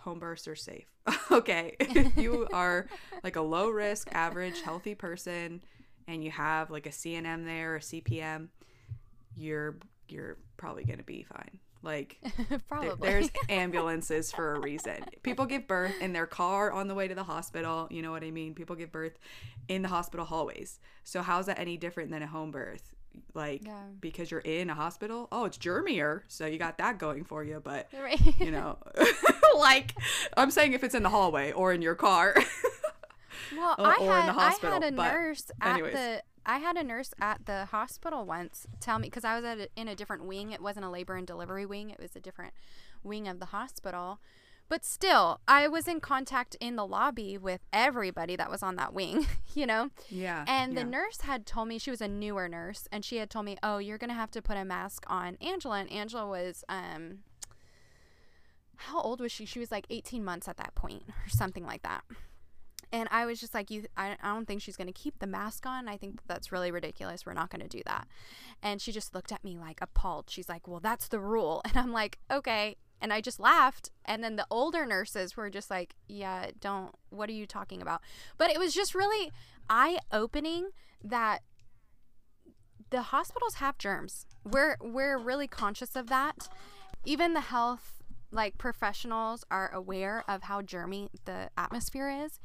home 0.00 0.18
births 0.18 0.48
are 0.48 0.56
safe. 0.56 0.86
okay. 1.30 1.76
if 1.80 2.16
you 2.16 2.46
are 2.52 2.86
like 3.22 3.36
a 3.36 3.40
low 3.40 3.70
risk, 3.70 4.08
average, 4.12 4.60
healthy 4.62 4.94
person 4.94 5.62
and 6.06 6.24
you 6.24 6.30
have 6.30 6.70
like 6.70 6.86
a 6.86 6.90
CNM 6.90 7.44
there, 7.44 7.76
a 7.76 7.80
CPM, 7.80 8.48
you're 9.36 9.76
you're 10.08 10.38
probably 10.56 10.84
going 10.84 10.98
to 10.98 11.04
be 11.04 11.22
fine. 11.22 11.58
Like 11.82 12.18
probably 12.68 12.90
there's 13.00 13.30
ambulances 13.48 14.32
for 14.32 14.56
a 14.56 14.60
reason. 14.60 15.04
People 15.22 15.46
give 15.46 15.68
birth 15.68 15.94
in 16.00 16.12
their 16.12 16.26
car 16.26 16.72
on 16.72 16.88
the 16.88 16.94
way 16.94 17.06
to 17.06 17.14
the 17.14 17.24
hospital. 17.24 17.86
You 17.90 18.02
know 18.02 18.10
what 18.10 18.24
I 18.24 18.30
mean? 18.30 18.54
People 18.54 18.74
give 18.74 18.90
birth 18.90 19.18
in 19.68 19.82
the 19.82 19.88
hospital 19.88 20.26
hallways. 20.26 20.80
So 21.04 21.22
how's 21.22 21.46
that 21.46 21.58
any 21.58 21.76
different 21.76 22.10
than 22.10 22.22
a 22.22 22.26
home 22.26 22.50
birth? 22.50 22.94
Like 23.34 23.64
Yeah. 23.64 23.80
because 24.00 24.30
you're 24.30 24.40
in 24.40 24.70
a 24.70 24.74
hospital? 24.74 25.28
Oh, 25.32 25.44
it's 25.44 25.58
germier, 25.58 26.22
so 26.28 26.46
you 26.46 26.58
got 26.58 26.78
that 26.78 26.98
going 26.98 27.24
for 27.24 27.42
you. 27.44 27.60
But 27.62 27.88
right 28.02 28.20
you 28.40 28.50
know, 28.50 28.78
like 29.58 29.94
I'm 30.36 30.50
saying, 30.50 30.72
if 30.72 30.82
it's 30.84 30.94
in 30.94 31.02
the 31.02 31.08
hallway 31.10 31.52
or 31.52 31.72
in 31.72 31.82
your 31.82 31.94
car. 31.94 32.34
Well, 33.56 33.76
or- 33.78 33.86
I 33.86 33.94
had 34.02 34.28
the 34.28 34.32
hospital, 34.32 34.70
I 34.70 34.74
had 34.84 34.92
a 34.92 34.96
but 34.96 35.12
nurse 35.12 35.50
at 35.60 35.74
anyways. 35.74 35.94
the 35.94 36.22
I 36.44 36.58
had 36.58 36.76
a 36.76 36.82
nurse 36.82 37.12
at 37.20 37.46
the 37.46 37.66
hospital 37.66 38.24
once 38.24 38.66
tell 38.80 38.98
me 38.98 39.08
because 39.08 39.24
I 39.24 39.36
was 39.36 39.44
at 39.44 39.58
a, 39.58 39.68
in 39.76 39.88
a 39.88 39.94
different 39.94 40.24
wing. 40.24 40.50
It 40.52 40.60
wasn't 40.60 40.84
a 40.86 40.90
labor 40.90 41.14
and 41.14 41.26
delivery 41.26 41.64
wing. 41.66 41.90
It 41.90 41.98
was 42.00 42.14
a 42.16 42.20
different 42.20 42.52
wing 43.02 43.28
of 43.28 43.38
the 43.38 43.46
hospital. 43.46 44.18
But 44.68 44.84
still, 44.84 45.40
I 45.48 45.66
was 45.66 45.88
in 45.88 46.00
contact 46.00 46.54
in 46.60 46.76
the 46.76 46.86
lobby 46.86 47.38
with 47.38 47.60
everybody 47.72 48.36
that 48.36 48.50
was 48.50 48.62
on 48.62 48.76
that 48.76 48.92
wing, 48.92 49.26
you 49.54 49.66
know? 49.66 49.90
yeah. 50.10 50.44
And 50.46 50.76
the 50.76 50.84
nurse 50.84 51.22
had 51.22 51.46
told 51.46 51.68
me 51.68 51.78
she 51.78 51.90
was 51.90 52.02
a 52.02 52.08
newer 52.08 52.48
nurse, 52.48 52.86
and 52.92 53.04
she 53.04 53.16
had 53.16 53.30
told 53.30 53.46
me, 53.46 53.56
"Oh, 53.62 53.78
you're 53.78 53.98
gonna 53.98 54.14
have 54.14 54.30
to 54.32 54.42
put 54.42 54.56
a 54.58 54.64
mask 54.64 55.04
on 55.08 55.36
Angela." 55.40 55.78
And 55.80 55.90
Angela 55.90 56.26
was, 56.26 56.64
um, 56.68 57.20
how 58.76 59.00
old 59.00 59.20
was 59.20 59.32
she? 59.32 59.46
She 59.46 59.58
was 59.58 59.72
like 59.72 59.86
18 59.90 60.22
months 60.24 60.48
at 60.48 60.58
that 60.58 60.74
point, 60.74 61.04
or 61.08 61.28
something 61.28 61.64
like 61.64 61.82
that. 61.82 62.04
And 62.92 63.08
I 63.10 63.26
was 63.26 63.40
just 63.40 63.54
like, 63.54 63.70
"You, 63.70 63.84
I, 63.96 64.16
I 64.22 64.34
don't 64.34 64.46
think 64.46 64.60
she's 64.62 64.76
gonna 64.76 64.92
keep 64.92 65.18
the 65.18 65.26
mask 65.26 65.66
on. 65.66 65.88
I 65.88 65.96
think 65.96 66.20
that's 66.26 66.52
really 66.52 66.70
ridiculous. 66.70 67.24
We're 67.24 67.32
not 67.32 67.50
gonna 67.50 67.68
do 67.68 67.82
that." 67.86 68.06
And 68.62 68.82
she 68.82 68.92
just 68.92 69.14
looked 69.14 69.32
at 69.32 69.42
me 69.42 69.58
like 69.58 69.78
appalled. 69.80 70.28
She's 70.28 70.48
like, 70.48 70.68
"Well, 70.68 70.80
that's 70.80 71.08
the 71.08 71.20
rule." 71.20 71.62
And 71.68 71.76
I'm 71.76 71.92
like, 71.92 72.18
"Okay." 72.30 72.76
And 73.00 73.12
I 73.12 73.20
just 73.20 73.38
laughed. 73.38 73.90
And 74.04 74.22
then 74.24 74.36
the 74.36 74.46
older 74.50 74.84
nurses 74.84 75.36
were 75.36 75.50
just 75.50 75.70
like, 75.70 75.94
"Yeah, 76.08 76.50
don't. 76.60 76.94
What 77.10 77.28
are 77.28 77.32
you 77.34 77.46
talking 77.46 77.80
about?" 77.80 78.00
But 78.36 78.50
it 78.50 78.58
was 78.58 78.74
just 78.74 78.94
really 78.94 79.30
eye 79.70 79.98
opening 80.12 80.70
that 81.02 81.42
the 82.90 83.02
hospitals 83.02 83.54
have 83.56 83.78
germs. 83.78 84.26
We're 84.44 84.76
we're 84.80 85.18
really 85.18 85.46
conscious 85.46 85.94
of 85.96 86.08
that. 86.08 86.48
Even 87.04 87.34
the 87.34 87.40
health 87.40 88.02
like 88.30 88.58
professionals 88.58 89.44
are 89.50 89.72
aware 89.72 90.24
of 90.28 90.44
how 90.44 90.60
germy 90.62 91.08
the 91.24 91.50
atmosphere 91.56 92.10
is. 92.10 92.40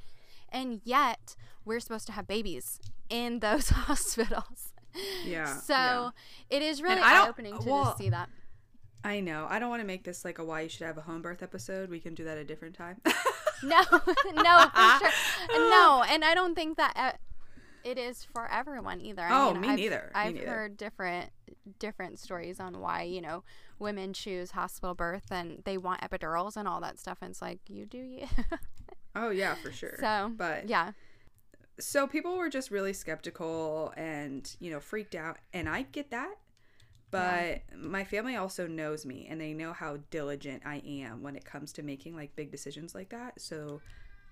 And 0.50 0.82
yet 0.84 1.36
we're 1.66 1.80
supposed 1.80 2.06
to 2.08 2.12
have 2.14 2.28
babies 2.28 2.80
in 3.10 3.40
those 3.40 3.70
hospitals. 3.88 4.72
Yeah, 5.26 5.58
So 5.58 5.74
yeah. 5.74 6.10
it 6.50 6.62
is 6.62 6.82
really 6.82 7.02
I 7.02 7.24
eye 7.24 7.28
opening 7.28 7.58
to 7.58 7.70
well, 7.70 7.98
see 7.98 8.10
that. 8.10 8.30
I 9.04 9.20
know. 9.20 9.48
I 9.50 9.60
don't 9.60 9.70
want 9.70 9.82
to 9.82 9.88
make 9.88 10.04
this 10.04 10.24
like 10.24 10.40
a 10.40 10.46
why 10.46 10.62
you 10.62 10.70
should 10.70 10.86
have 10.88 10.98
a 10.98 11.02
home 11.02 11.22
birth 11.22 11.44
episode. 11.44 11.90
We 11.90 12.00
can 12.00 12.16
do 12.16 12.24
that 12.24 12.38
a 12.38 12.44
different 12.44 12.76
time. 12.76 13.02
No, 13.66 13.82
no, 13.90 14.70
for 14.74 15.00
sure. 15.00 15.12
No, 15.70 16.04
and 16.10 16.26
I 16.26 16.34
don't 16.36 16.54
think 16.54 16.76
that. 16.76 16.94
Uh, 16.98 17.12
it 17.86 17.98
is 17.98 18.26
for 18.26 18.50
everyone 18.52 19.00
either. 19.00 19.26
Oh, 19.30 19.54
me 19.54 19.70
I've, 19.70 19.80
neither. 19.80 20.12
I've 20.14 20.36
neither. 20.36 20.48
heard 20.48 20.78
different 20.78 21.32
different 21.80 22.20
stories 22.20 22.60
on 22.60 22.82
why 22.82 23.04
you 23.04 23.22
know 23.22 23.44
women 23.80 24.12
choose 24.12 24.52
hospital 24.52 24.94
birth 24.94 25.32
and 25.32 25.62
they 25.64 25.78
want 25.78 26.02
epidurals 26.02 26.58
and 26.58 26.68
all 26.68 26.82
that 26.82 27.00
stuff. 27.00 27.20
And 27.22 27.32
it's 27.32 27.42
like 27.42 27.60
you 27.68 27.86
do 27.86 28.00
you. 28.00 28.28
Oh 29.16 29.30
yeah, 29.30 29.56
for 29.56 29.72
sure. 29.72 29.96
so, 30.00 30.32
but 30.36 30.68
yeah, 30.68 30.92
so 31.80 32.08
people 32.08 32.38
were 32.38 32.50
just 32.50 32.72
really 32.72 32.94
skeptical 32.94 33.94
and 33.98 34.56
you 34.60 34.72
know 34.72 34.80
freaked 34.80 35.16
out 35.16 35.38
and 35.54 35.68
i 35.68 35.82
get 35.82 36.12
that 36.12 36.36
but 37.14 37.62
my 37.78 38.04
family 38.04 38.36
also 38.36 38.68
knows 38.68 39.06
me 39.06 39.28
and 39.30 39.40
they 39.40 39.54
know 39.54 39.72
how 39.74 39.98
diligent 40.10 40.62
i 40.66 40.82
am 40.86 41.22
when 41.24 41.36
it 41.36 41.46
comes 41.46 41.72
to 41.74 41.84
making 41.84 42.16
like 42.16 42.36
big 42.36 42.52
decisions 42.52 42.94
like 42.94 43.10
that. 43.10 43.40
So 43.40 43.82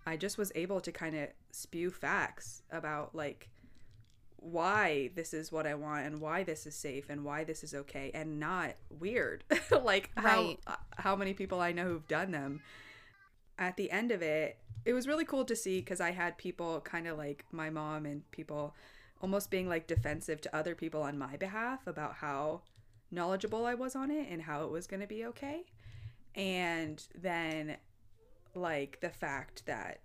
i 0.05 0.17
just 0.17 0.37
was 0.37 0.51
able 0.55 0.81
to 0.81 0.91
kind 0.91 1.15
of 1.15 1.29
spew 1.51 1.91
facts 1.91 2.63
about 2.71 3.13
like 3.15 3.49
why 4.37 5.11
this 5.15 5.33
is 5.33 5.51
what 5.51 5.67
i 5.67 5.75
want 5.75 6.05
and 6.07 6.19
why 6.19 6.43
this 6.43 6.65
is 6.65 6.73
safe 6.75 7.09
and 7.09 7.23
why 7.23 7.43
this 7.43 7.63
is 7.63 7.75
okay 7.75 8.09
and 8.13 8.39
not 8.39 8.73
weird. 8.99 9.43
Like 9.83 10.09
Right. 10.15 10.59
how 10.67 10.75
how 10.97 11.15
many 11.15 11.33
people 11.33 11.59
i 11.61 11.71
know 11.71 11.85
who've 11.85 12.07
done 12.07 12.31
them. 12.31 12.61
At 13.57 13.77
the 13.77 13.91
end 13.91 14.11
of 14.11 14.21
it, 14.23 14.57
it 14.85 14.93
was 14.93 15.07
really 15.07 15.25
cool 15.25 15.45
to 15.45 15.55
see 15.55 15.79
because 15.79 16.01
I 16.01 16.11
had 16.11 16.37
people 16.37 16.81
kind 16.81 17.07
of 17.07 17.17
like 17.17 17.45
my 17.51 17.69
mom 17.69 18.05
and 18.05 18.29
people 18.31 18.75
almost 19.21 19.51
being 19.51 19.69
like 19.69 19.85
defensive 19.87 20.41
to 20.41 20.55
other 20.55 20.73
people 20.73 21.03
on 21.03 21.17
my 21.17 21.37
behalf 21.37 21.85
about 21.85 22.15
how 22.15 22.61
knowledgeable 23.12 23.65
I 23.65 23.74
was 23.74 23.95
on 23.95 24.10
it 24.10 24.28
and 24.30 24.41
how 24.41 24.63
it 24.63 24.71
was 24.71 24.88
going 24.88 25.02
to 25.02 25.08
be 25.08 25.26
okay. 25.26 25.63
And 26.36 27.06
then, 27.13 27.78
like, 28.56 29.00
the 29.02 29.10
fact 29.10 29.65
that, 29.65 30.00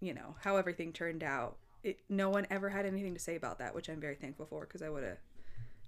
you 0.00 0.14
know, 0.14 0.36
how 0.42 0.56
everything 0.56 0.92
turned 0.92 1.24
out, 1.24 1.56
it, 1.82 1.98
no 2.08 2.30
one 2.30 2.46
ever 2.50 2.68
had 2.68 2.86
anything 2.86 3.14
to 3.14 3.20
say 3.20 3.36
about 3.36 3.58
that, 3.58 3.74
which 3.74 3.88
I'm 3.88 4.00
very 4.00 4.14
thankful 4.14 4.46
for 4.46 4.60
because 4.60 4.82
I 4.82 4.88
would 4.88 5.04
have 5.04 5.18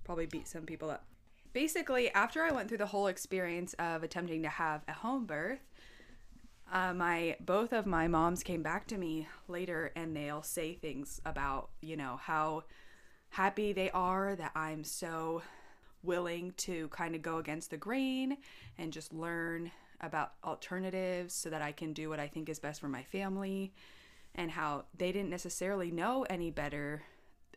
probably 0.05 0.27
beat 0.27 0.49
some 0.49 0.63
people 0.63 0.91
up. 0.91 1.05
Basically, 1.53 2.11
after 2.11 2.43
I 2.43 2.53
went 2.53 2.69
through 2.69 2.79
the 2.79 2.87
whole 2.87 3.07
experience 3.07 3.75
of 3.75 4.03
attempting 4.03 4.43
to 4.43 4.49
have 4.49 4.83
a 4.89 4.93
home 4.93 5.27
birth, 5.27 5.61
uh, 6.73 6.95
my 6.95 7.37
both 7.41 7.73
of 7.73 7.87
my 7.87 8.07
moms 8.07 8.43
came 8.43 8.63
back 8.63 8.87
to 8.87 8.97
me 8.97 9.27
later 9.49 9.93
and 9.97 10.17
they'll 10.17 10.43
say 10.43 10.75
things 10.75 11.21
about 11.25 11.71
you 11.81 11.97
know 11.97 12.19
how 12.23 12.63
happy 13.31 13.73
they 13.73 13.91
are 13.91 14.37
that 14.37 14.53
i'm 14.55 14.85
so 14.85 15.43
willing 16.03 16.53
to 16.57 16.89
kind 16.89 17.15
of 17.15 17.23
go 17.23 17.39
against 17.39 17.71
the 17.71 17.77
grain 17.77 18.37
and 18.79 18.93
just 18.93 19.13
learn 19.13 19.71
about 20.01 20.33
alternatives 20.45 21.35
so 21.35 21.51
that 21.51 21.63
i 21.63 21.73
can 21.73 21.93
do 21.93 22.09
what 22.09 22.21
i 22.21 22.27
think 22.27 22.49
is 22.49 22.59
best 22.59 22.81
for 22.81 22.89
my 22.89 23.03
family 23.03 23.73
and 24.35 24.51
how 24.51 24.85
they 24.97 25.13
didn't 25.13 25.31
necessarily 25.31 25.91
know 25.91 26.25
any 26.31 26.51
better 26.51 27.03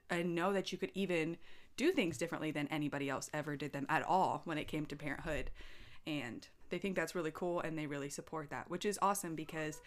and 0.09 0.35
know 0.35 0.53
that 0.53 0.71
you 0.71 0.77
could 0.77 0.91
even 0.93 1.37
do 1.77 1.91
things 1.91 2.17
differently 2.17 2.51
than 2.51 2.67
anybody 2.67 3.09
else 3.09 3.29
ever 3.33 3.55
did 3.55 3.73
them 3.73 3.85
at 3.89 4.03
all 4.03 4.41
when 4.45 4.57
it 4.57 4.67
came 4.67 4.85
to 4.85 4.95
parenthood. 4.95 5.49
And 6.05 6.47
they 6.69 6.77
think 6.77 6.95
that's 6.95 7.15
really 7.15 7.31
cool 7.31 7.61
and 7.61 7.77
they 7.77 7.87
really 7.87 8.09
support 8.09 8.49
that 8.49 8.69
which 8.69 8.83
is 8.83 8.97
awesome 9.01 9.35
because 9.35 9.79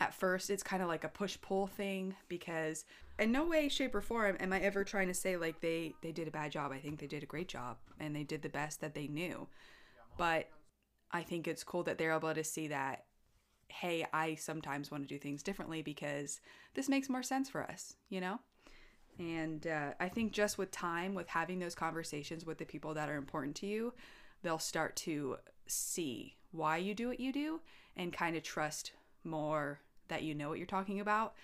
at 0.00 0.14
first 0.14 0.50
it's 0.50 0.62
kind 0.62 0.82
of 0.82 0.88
like 0.88 1.04
a 1.04 1.08
push 1.08 1.36
pull 1.40 1.66
thing 1.66 2.14
because 2.28 2.84
in 3.18 3.32
no 3.32 3.44
way 3.44 3.68
shape 3.68 3.94
or 3.94 4.00
form 4.00 4.36
am 4.40 4.52
i 4.52 4.60
ever 4.60 4.84
trying 4.84 5.08
to 5.08 5.14
say 5.14 5.36
like 5.36 5.60
they 5.60 5.94
they 6.02 6.12
did 6.12 6.28
a 6.28 6.32
bad 6.32 6.52
job. 6.52 6.72
I 6.72 6.78
think 6.78 6.98
they 6.98 7.06
did 7.06 7.22
a 7.22 7.26
great 7.26 7.48
job 7.48 7.76
and 7.98 8.14
they 8.14 8.22
did 8.24 8.42
the 8.42 8.48
best 8.48 8.80
that 8.80 8.94
they 8.94 9.08
knew. 9.08 9.48
But 10.16 10.48
i 11.10 11.22
think 11.22 11.48
it's 11.48 11.64
cool 11.64 11.82
that 11.84 11.96
they're 11.96 12.14
able 12.14 12.34
to 12.34 12.44
see 12.44 12.68
that 12.68 13.04
hey 13.68 14.06
i 14.12 14.34
sometimes 14.34 14.90
want 14.90 15.02
to 15.02 15.14
do 15.14 15.18
things 15.18 15.42
differently 15.42 15.80
because 15.80 16.40
this 16.74 16.88
makes 16.88 17.08
more 17.08 17.22
sense 17.22 17.48
for 17.48 17.62
us 17.62 17.94
you 18.10 18.20
know? 18.20 18.38
And 19.18 19.66
uh, 19.66 19.90
I 19.98 20.08
think 20.08 20.32
just 20.32 20.58
with 20.58 20.70
time, 20.70 21.14
with 21.14 21.28
having 21.28 21.58
those 21.58 21.74
conversations 21.74 22.46
with 22.46 22.58
the 22.58 22.64
people 22.64 22.94
that 22.94 23.08
are 23.08 23.16
important 23.16 23.56
to 23.56 23.66
you, 23.66 23.92
they'll 24.42 24.60
start 24.60 24.94
to 24.96 25.36
see 25.66 26.36
why 26.52 26.76
you 26.76 26.94
do 26.94 27.08
what 27.08 27.20
you 27.20 27.32
do 27.32 27.60
and 27.96 28.12
kind 28.12 28.36
of 28.36 28.42
trust 28.42 28.92
more 29.24 29.80
that 30.08 30.22
you 30.22 30.34
know 30.34 30.48
what 30.48 30.58
you're 30.58 30.66
talking 30.66 31.00
about 31.00 31.34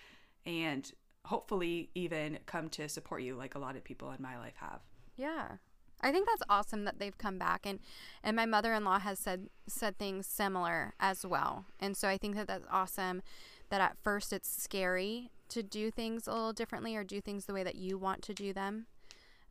and 0.45 0.91
hopefully 1.25 1.89
even 1.95 2.39
come 2.45 2.69
to 2.69 2.87
support 2.87 3.21
you 3.21 3.35
like 3.35 3.55
a 3.55 3.59
lot 3.59 3.75
of 3.75 3.83
people 3.83 4.11
in 4.11 4.21
my 4.21 4.37
life 4.37 4.55
have. 4.57 4.81
Yeah. 5.15 5.57
I 6.01 6.11
think 6.11 6.27
that's 6.27 6.43
awesome 6.49 6.83
that 6.85 6.99
they've 6.99 7.17
come 7.17 7.39
back 7.39 7.65
and 7.65 7.79
and 8.23 8.35
my 8.35 8.45
mother-in-law 8.45 8.99
has 8.99 9.17
said 9.17 9.47
said 9.67 9.97
things 9.97 10.27
similar 10.27 10.93
as 10.99 11.25
well. 11.25 11.65
And 11.79 11.97
so 11.97 12.07
I 12.07 12.17
think 12.17 12.35
that 12.35 12.47
that's 12.47 12.65
awesome 12.69 13.21
that 13.69 13.81
at 13.81 13.97
first 14.03 14.31
it's 14.31 14.49
scary 14.49 15.31
to 15.49 15.63
do 15.63 15.89
things 15.89 16.27
a 16.27 16.31
little 16.31 16.53
differently 16.53 16.95
or 16.95 17.03
do 17.03 17.21
things 17.21 17.45
the 17.45 17.53
way 17.53 17.63
that 17.63 17.75
you 17.75 17.97
want 17.97 18.21
to 18.23 18.33
do 18.33 18.53
them. 18.53 18.87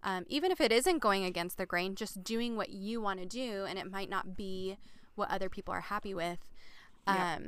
Um, 0.03 0.27
even 0.29 0.53
if 0.53 0.61
it 0.61 0.71
isn't 0.71 0.99
going 0.99 1.25
against 1.25 1.57
the 1.57 1.67
grain, 1.67 1.95
just 1.95 2.23
doing 2.23 2.57
what 2.57 2.69
you 2.69 3.01
want 3.01 3.21
to 3.21 3.27
do 3.27 3.65
and 3.67 3.79
it 3.79 3.91
might 3.91 4.11
not 4.11 4.37
be 4.37 4.77
what 5.15 5.31
other 5.31 5.49
people 5.49 5.73
are 5.73 5.81
happy 5.81 6.15
with. 6.15 6.39
Yeah. 7.07 7.39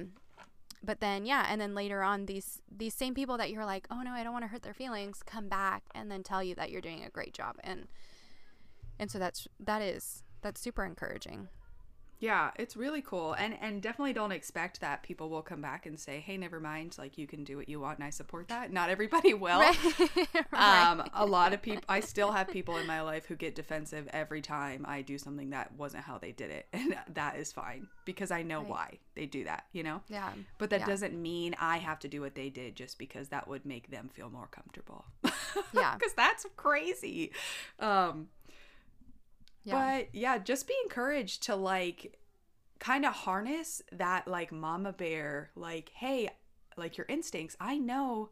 But 0.83 1.01
then 1.01 1.27
yeah, 1.27 1.47
and 1.49 1.61
then 1.61 1.75
later 1.75 2.03
on 2.03 2.27
these 2.27 2.61
these 2.71 2.95
same 2.95 3.15
people 3.15 3.37
that 3.39 3.51
you're 3.51 3.65
like, 3.65 3.87
"Oh 3.91 4.03
no, 4.03 4.12
I 4.12 4.23
don't 4.23 4.33
want 4.33 4.45
to 4.45 4.49
hurt 4.49 4.62
their 4.62 4.75
feelings," 4.75 5.23
come 5.25 5.49
back 5.49 5.85
and 5.95 6.11
then 6.11 6.23
tell 6.23 6.43
you 6.43 6.55
that 6.55 6.71
you're 6.71 6.81
doing 6.81 7.05
a 7.05 7.11
great 7.11 7.35
job. 7.35 7.57
And 7.65 7.89
and 8.99 9.11
so 9.11 9.19
that's 9.19 9.49
that 9.61 9.83
is 9.83 10.23
that's 10.43 10.61
super 10.61 10.85
encouraging. 10.85 11.49
Yeah, 12.19 12.51
it's 12.57 12.77
really 12.77 13.03
cool. 13.03 13.35
And 13.35 13.57
and 13.61 13.83
definitely 13.83 14.15
don't 14.15 14.33
expect 14.33 14.81
that 14.81 15.03
people 15.03 15.29
will 15.29 15.43
come 15.43 15.61
back 15.61 15.85
and 15.87 15.99
say, 16.01 16.21
"Hey, 16.21 16.37
never 16.39 16.61
mind, 16.61 16.97
like 16.99 17.19
you 17.19 17.27
can 17.27 17.45
do 17.45 17.57
what 17.59 17.69
you 17.69 17.79
want 17.81 17.99
and 17.99 18.07
I 18.07 18.11
support 18.11 18.49
that." 18.49 18.73
Not 18.73 18.89
everybody 18.89 19.35
will. 19.47 19.59
right. 19.61 20.87
Um, 20.89 21.03
a 21.15 21.27
lot 21.27 21.53
of 21.53 21.61
people, 21.63 21.83
I 21.89 22.01
still 22.01 22.33
have 22.33 22.49
people 22.49 22.77
in 22.79 22.87
my 22.87 23.03
life 23.03 23.27
who 23.27 23.37
get 23.37 23.55
defensive 23.55 24.09
every 24.13 24.41
time 24.41 24.85
I 24.89 25.03
do 25.03 25.19
something 25.19 25.51
that 25.51 25.73
wasn't 25.77 26.05
how 26.05 26.19
they 26.19 26.33
did 26.33 26.51
it. 26.51 26.67
And 26.87 26.97
that 27.15 27.37
is 27.37 27.53
fine 27.53 27.89
because 28.05 28.31
I 28.31 28.43
know 28.43 28.61
Right. 28.61 28.69
why 28.69 28.99
they 29.15 29.27
do 29.27 29.45
that, 29.45 29.65
you 29.73 29.83
know? 29.83 30.03
yeah. 30.09 30.33
But 30.59 30.71
that 30.71 30.81
Yeah. 30.81 30.87
doesn't 30.87 31.15
mean 31.21 31.55
I 31.59 31.79
have 31.79 31.99
to 32.01 32.09
do 32.09 32.21
what 32.21 32.35
they 32.35 32.49
did 32.51 32.77
just 32.77 32.99
because 32.99 33.29
that 33.29 33.49
would 33.49 33.67
make 33.67 33.91
them 33.91 34.09
feel 34.09 34.31
more 34.31 34.47
comfortable. 34.47 35.05
Yeah. 35.73 35.95
Because 35.97 36.13
that's 36.13 36.45
crazy. 36.57 37.33
Um, 37.81 38.29
But 39.73 40.09
yeah, 40.13 40.39
just 40.39 40.69
be 40.69 40.75
encouraged 40.85 41.43
to 41.45 41.57
like 41.57 42.19
kind 42.79 43.05
of 43.05 43.13
harness 43.13 43.83
that 43.93 44.29
like 44.29 44.53
mama 44.53 44.93
bear, 44.93 45.51
like, 45.57 45.91
hey, 45.95 46.31
like 46.77 46.97
your 46.97 47.07
instincts. 47.09 47.57
I 47.61 47.79
know 47.79 48.31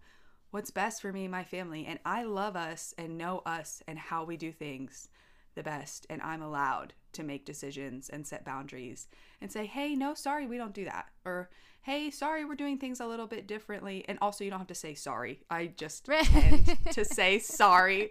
what's 0.50 0.70
best 0.70 1.02
for 1.02 1.12
me 1.12 1.24
and 1.24 1.32
my 1.32 1.44
family, 1.44 1.86
and 1.86 1.98
I 2.04 2.24
love 2.24 2.56
us 2.56 2.94
and 2.96 3.18
know 3.18 3.42
us 3.44 3.82
and 3.88 3.98
how 3.98 4.24
we 4.24 4.36
do 4.36 4.52
things 4.52 5.08
the 5.54 5.62
best. 5.62 6.06
And 6.08 6.22
I'm 6.22 6.42
allowed 6.42 6.94
to 7.14 7.22
make 7.22 7.44
decisions 7.44 8.08
and 8.08 8.26
set 8.26 8.44
boundaries 8.44 9.08
and 9.40 9.50
say, 9.50 9.66
hey, 9.66 9.94
no, 9.94 10.14
sorry, 10.14 10.46
we 10.46 10.56
don't 10.56 10.74
do 10.74 10.84
that. 10.84 11.06
Or, 11.24 11.50
hey, 11.82 12.10
sorry, 12.10 12.44
we're 12.44 12.54
doing 12.54 12.78
things 12.78 13.00
a 13.00 13.06
little 13.06 13.26
bit 13.26 13.46
differently. 13.46 14.04
And 14.08 14.18
also, 14.20 14.44
you 14.44 14.50
don't 14.50 14.58
have 14.58 14.68
to 14.68 14.74
say 14.74 14.94
sorry. 14.94 15.40
I 15.50 15.68
just 15.76 16.04
tend 16.06 16.78
to 16.92 17.04
say 17.04 17.38
sorry. 17.38 18.10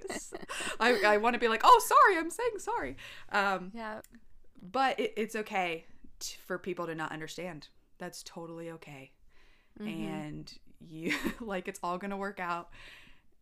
I, 0.79 1.01
I 1.05 1.17
want 1.17 1.33
to 1.33 1.39
be 1.39 1.47
like, 1.47 1.61
oh, 1.63 1.81
sorry, 1.85 2.17
I'm 2.17 2.29
saying 2.29 2.59
sorry. 2.59 2.97
Um, 3.31 3.71
yeah. 3.73 4.01
but 4.61 4.99
it, 4.99 5.13
it's 5.17 5.35
okay 5.35 5.85
t- 6.19 6.37
for 6.45 6.57
people 6.57 6.85
to 6.87 6.95
not 6.95 7.11
understand. 7.11 7.67
That's 7.97 8.23
totally 8.23 8.71
okay. 8.71 9.11
And 9.79 10.53
you, 10.87 11.15
like, 11.39 11.67
it's 11.67 11.79
all 11.83 11.97
going 11.97 12.11
to 12.11 12.17
work 12.17 12.39
out. 12.39 12.69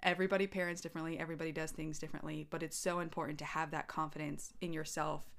Everybody 0.04 0.48
parents 0.48 0.82
differently, 0.82 1.20
everybody 1.20 1.52
does 1.52 1.72
things 1.72 2.00
differently, 2.00 2.48
but 2.50 2.64
it's 2.64 2.78
so 2.78 3.00
important 3.00 3.38
to 3.40 3.46
have 3.46 3.72
that 3.72 3.88
confidence 3.88 4.54
in 4.60 4.74
yourself 4.74 5.30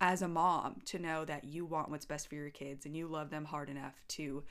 as 0.00 0.20
a 0.20 0.28
mom 0.28 0.82
to 0.84 0.98
know 0.98 1.24
that 1.24 1.44
you 1.44 1.64
want 1.64 1.90
what's 1.90 2.04
best 2.04 2.28
for 2.28 2.34
your 2.34 2.50
kids 2.50 2.84
and 2.84 2.94
you 2.94 3.06
love 3.06 3.30
them 3.30 3.46
hard 3.46 3.70
enough 3.70 3.94
to 4.08 4.44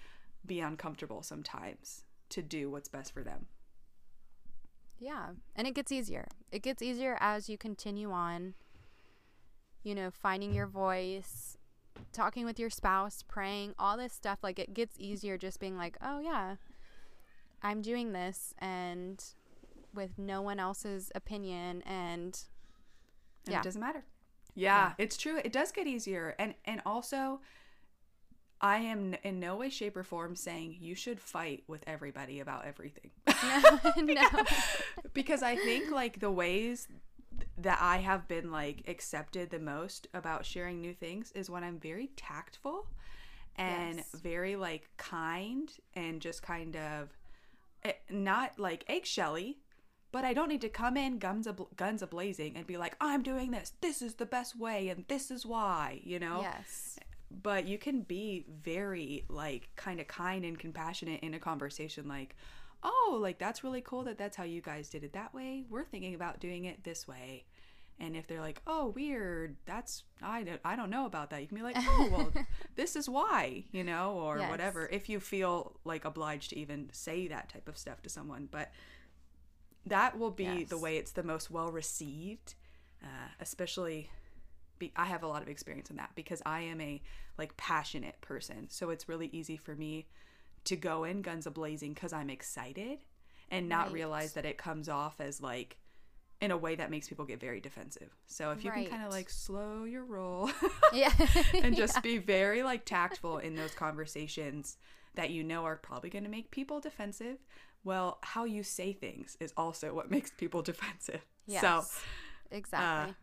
be 0.45 0.59
uncomfortable 0.59 1.21
sometimes 1.21 2.03
to 2.29 2.41
do 2.41 2.69
what's 2.69 2.89
best 2.89 3.13
for 3.13 3.23
them. 3.23 3.45
Yeah. 4.99 5.29
And 5.55 5.67
it 5.67 5.75
gets 5.75 5.91
easier. 5.91 6.27
It 6.51 6.63
gets 6.63 6.81
easier 6.81 7.17
as 7.19 7.49
you 7.49 7.57
continue 7.57 8.11
on, 8.11 8.55
you 9.83 9.93
know, 9.93 10.09
finding 10.09 10.53
your 10.53 10.67
voice, 10.67 11.57
talking 12.11 12.45
with 12.45 12.59
your 12.59 12.69
spouse, 12.69 13.23
praying, 13.27 13.75
all 13.77 13.97
this 13.97 14.13
stuff. 14.13 14.39
Like 14.41 14.57
it 14.57 14.73
gets 14.73 14.95
easier 14.97 15.37
just 15.37 15.59
being 15.59 15.77
like, 15.77 15.97
oh, 16.01 16.19
yeah, 16.19 16.55
I'm 17.65 17.81
doing 17.81 18.13
this 18.13 18.53
and 18.59 19.23
with 19.93 20.17
no 20.17 20.41
one 20.41 20.59
else's 20.59 21.11
opinion. 21.15 21.81
And 21.85 22.39
and 23.45 23.53
Yeah. 23.53 23.59
it 23.59 23.63
doesn't 23.63 23.81
matter. 23.81 24.03
Yeah, 24.55 24.93
it's 24.97 25.17
true. 25.17 25.37
It 25.43 25.51
does 25.51 25.71
get 25.71 25.85
easier, 25.87 26.33
and 26.39 26.53
and 26.63 26.81
also, 26.85 27.41
I 28.61 28.77
am 28.77 29.15
in 29.23 29.39
no 29.39 29.57
way, 29.57 29.69
shape, 29.69 29.97
or 29.97 30.03
form 30.03 30.35
saying 30.35 30.77
you 30.79 30.95
should 30.95 31.19
fight 31.19 31.63
with 31.67 31.83
everybody 31.87 32.39
about 32.39 32.65
everything. 32.65 33.11
no. 33.97 34.27
because 35.13 35.43
I 35.43 35.55
think 35.57 35.91
like 35.91 36.19
the 36.19 36.31
ways 36.31 36.87
that 37.57 37.79
I 37.81 37.97
have 37.97 38.27
been 38.29 38.49
like 38.51 38.83
accepted 38.87 39.49
the 39.49 39.59
most 39.59 40.07
about 40.13 40.45
sharing 40.45 40.79
new 40.81 40.93
things 40.93 41.31
is 41.33 41.49
when 41.49 41.63
I'm 41.63 41.79
very 41.79 42.07
tactful 42.15 42.87
and 43.57 43.97
Yes. 43.97 44.11
very 44.13 44.55
like 44.55 44.89
kind 44.97 45.69
and 45.95 46.21
just 46.21 46.41
kind 46.43 46.75
of 46.77 47.09
Eh, 47.85 47.93
not 48.09 48.57
like 48.57 48.83
eggshelly, 48.87 49.59
but 50.11 50.25
I 50.25 50.33
don't 50.33 50.49
need 50.49 50.61
to 50.61 50.69
come 50.69 50.97
in 50.97 51.19
guns 51.19 51.45
a 51.45 51.55
guns 51.75 52.01
a 52.01 52.07
blazing 52.07 52.57
and 52.57 52.65
be 52.65 52.77
like, 52.77 52.95
I'm 52.99 53.21
doing 53.21 53.51
this. 53.51 53.73
This 53.81 54.01
is 54.01 54.15
the 54.15 54.25
best 54.25 54.57
way, 54.57 54.89
and 54.89 55.05
this 55.07 55.29
is 55.29 55.45
why. 55.45 56.01
You 56.03 56.19
know. 56.19 56.41
Yes. 56.41 56.97
But 57.31 57.67
you 57.67 57.77
can 57.77 58.01
be 58.01 58.45
very 58.63 59.25
like 59.29 59.69
kind 59.75 59.99
of 59.99 60.07
kind 60.07 60.45
and 60.45 60.57
compassionate 60.57 61.21
in 61.21 61.33
a 61.33 61.39
conversation, 61.39 62.07
like, 62.07 62.35
oh, 62.81 63.17
like 63.21 63.39
that's 63.39 63.63
really 63.63 63.81
cool 63.81 64.03
that 64.03 64.17
that's 64.17 64.37
how 64.37 64.43
you 64.43 64.61
guys 64.61 64.89
did 64.89 65.03
it 65.03 65.13
that 65.13 65.33
way. 65.33 65.65
We're 65.69 65.85
thinking 65.85 66.15
about 66.15 66.39
doing 66.39 66.65
it 66.65 66.83
this 66.83 67.07
way. 67.07 67.45
And 67.99 68.15
if 68.15 68.27
they're 68.27 68.41
like, 68.41 68.61
"Oh, 68.67 68.87
weird," 68.87 69.55
that's 69.65 70.03
I 70.21 70.43
don't 70.43 70.59
I 70.65 70.75
don't 70.75 70.89
know 70.89 71.05
about 71.05 71.29
that. 71.29 71.41
You 71.41 71.47
can 71.47 71.57
be 71.57 71.63
like, 71.63 71.77
"Oh, 71.87 72.07
well, 72.11 72.31
this 72.75 72.95
is 72.95 73.07
why," 73.09 73.65
you 73.71 73.83
know, 73.83 74.13
or 74.19 74.39
Yes. 74.39 74.49
whatever. 74.49 74.89
If 74.91 75.07
you 75.09 75.19
feel 75.19 75.79
like 75.85 76.03
obliged 76.05 76.49
to 76.51 76.59
even 76.59 76.89
say 76.91 77.27
that 77.29 77.49
type 77.49 77.67
of 77.69 77.77
stuff 77.77 78.01
to 78.03 78.09
someone, 78.09 78.47
but 78.51 78.71
that 79.85 80.17
will 80.17 80.31
be 80.31 80.63
the 80.63 80.77
way 80.77 80.97
it's 80.97 81.11
the 81.11 81.23
most 81.23 81.51
well 81.51 81.71
received, 81.71 82.55
uh, 83.03 83.29
especially. 83.39 84.09
Be, 84.77 84.91
I 84.97 85.05
have 85.05 85.23
a 85.23 85.27
lot 85.27 85.41
of 85.41 85.47
experience 85.47 85.89
in 85.89 85.95
that 85.97 86.11
because 86.15 86.41
I 86.45 86.59
am 86.61 86.81
a 86.81 87.01
like 87.37 87.55
passionate 87.55 88.19
person, 88.19 88.69
so 88.69 88.89
it's 88.89 89.07
really 89.07 89.27
easy 89.27 89.55
for 89.55 89.73
me 89.75 90.07
to 90.65 90.75
go 90.75 91.05
in 91.05 91.21
guns 91.21 91.45
a 91.47 91.51
blazing 91.51 91.93
because 91.93 92.11
I'm 92.11 92.29
excited 92.29 92.99
and 93.49 93.69
not 93.69 93.85
Right. 93.85 93.93
realize 93.93 94.33
that 94.33 94.45
it 94.45 94.57
comes 94.57 94.89
off 94.89 95.21
as 95.21 95.41
like 95.41 95.77
in 96.41 96.51
a 96.51 96.57
way 96.57 96.75
that 96.75 96.91
makes 96.91 97.07
people 97.07 97.25
get 97.25 97.39
very 97.39 97.59
defensive. 97.59 98.15
So 98.27 98.51
if 98.51 98.63
you 98.63 98.71
can 98.71 98.85
kind 98.87 99.03
of 99.03 99.11
like 99.11 99.29
slow 99.29 99.85
your 99.85 100.03
roll 100.03 100.49
Yeah. 100.93 101.11
and 101.63 101.75
just 101.77 102.01
be 102.03 102.17
very 102.17 102.61
like 102.63 102.85
tactful 102.85 103.37
in 103.37 103.55
those 103.55 103.73
conversations 103.73 104.77
that 105.15 105.29
you 105.29 105.43
know 105.43 105.63
are 105.63 105.77
probably 105.77 106.09
going 106.09 106.25
to 106.25 106.29
make 106.29 106.51
people 106.51 106.79
defensive, 106.81 107.37
well, 107.83 108.17
how 108.21 108.43
you 108.43 108.63
say 108.63 108.91
things 108.91 109.37
is 109.39 109.53
also 109.55 109.93
what 109.93 110.11
makes 110.11 110.31
people 110.31 110.61
defensive. 110.61 111.21
yes. 111.47 111.61
So 111.61 111.85
exactly. 112.51 113.15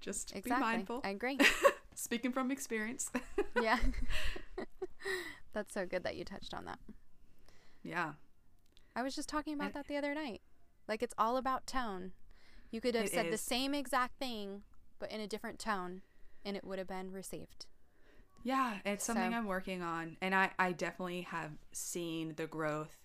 just 0.00 0.32
be 0.32 0.38
exactly. 0.40 0.66
mindful. 0.66 1.00
I 1.04 1.10
agree. 1.10 1.38
Speaking 1.94 2.32
from 2.32 2.50
experience. 2.50 3.10
yeah. 3.62 3.78
That's 5.54 5.72
so 5.72 5.86
good 5.86 6.02
that 6.04 6.16
you 6.16 6.24
touched 6.24 6.52
on 6.52 6.64
that. 6.66 6.78
yeah. 7.82 8.12
I 8.94 9.02
was 9.02 9.14
just 9.14 9.28
talking 9.28 9.54
about 9.54 9.74
that 9.74 9.86
the 9.88 9.96
other 9.96 10.14
night. 10.14 10.40
Like 10.88 11.02
it's 11.02 11.14
all 11.18 11.36
about 11.36 11.66
tone. 11.66 12.12
You 12.70 12.80
could 12.80 12.94
have 12.94 13.06
It 13.06 13.12
said 13.12 13.32
the 13.32 13.38
same 13.38 13.74
exact 13.74 14.18
thing, 14.18 14.62
but 14.98 15.10
in 15.10 15.20
a 15.20 15.26
different 15.26 15.58
tone, 15.58 16.02
and 16.44 16.56
it 16.56 16.64
would 16.64 16.78
have 16.78 16.88
been 16.88 17.12
received. 17.12 17.66
Yeah, 18.42 18.78
it's 18.84 19.04
something 19.04 19.32
So- 19.32 19.36
I'm 19.36 19.46
working 19.46 19.82
on. 19.82 20.16
And 20.20 20.34
I, 20.34 20.50
I 20.58 20.72
definitely 20.72 21.22
have 21.22 21.52
seen 21.72 22.34
the 22.36 22.46
growth 22.46 22.96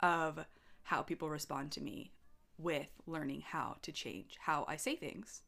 of 0.00 0.44
how 0.82 1.02
people 1.02 1.30
respond 1.30 1.72
to 1.72 1.80
me 1.80 2.12
with 2.58 2.88
learning 3.06 3.42
how 3.46 3.76
to 3.82 3.92
change 3.92 4.36
how 4.40 4.64
I 4.68 4.76
say 4.76 4.96
things. 4.96 5.42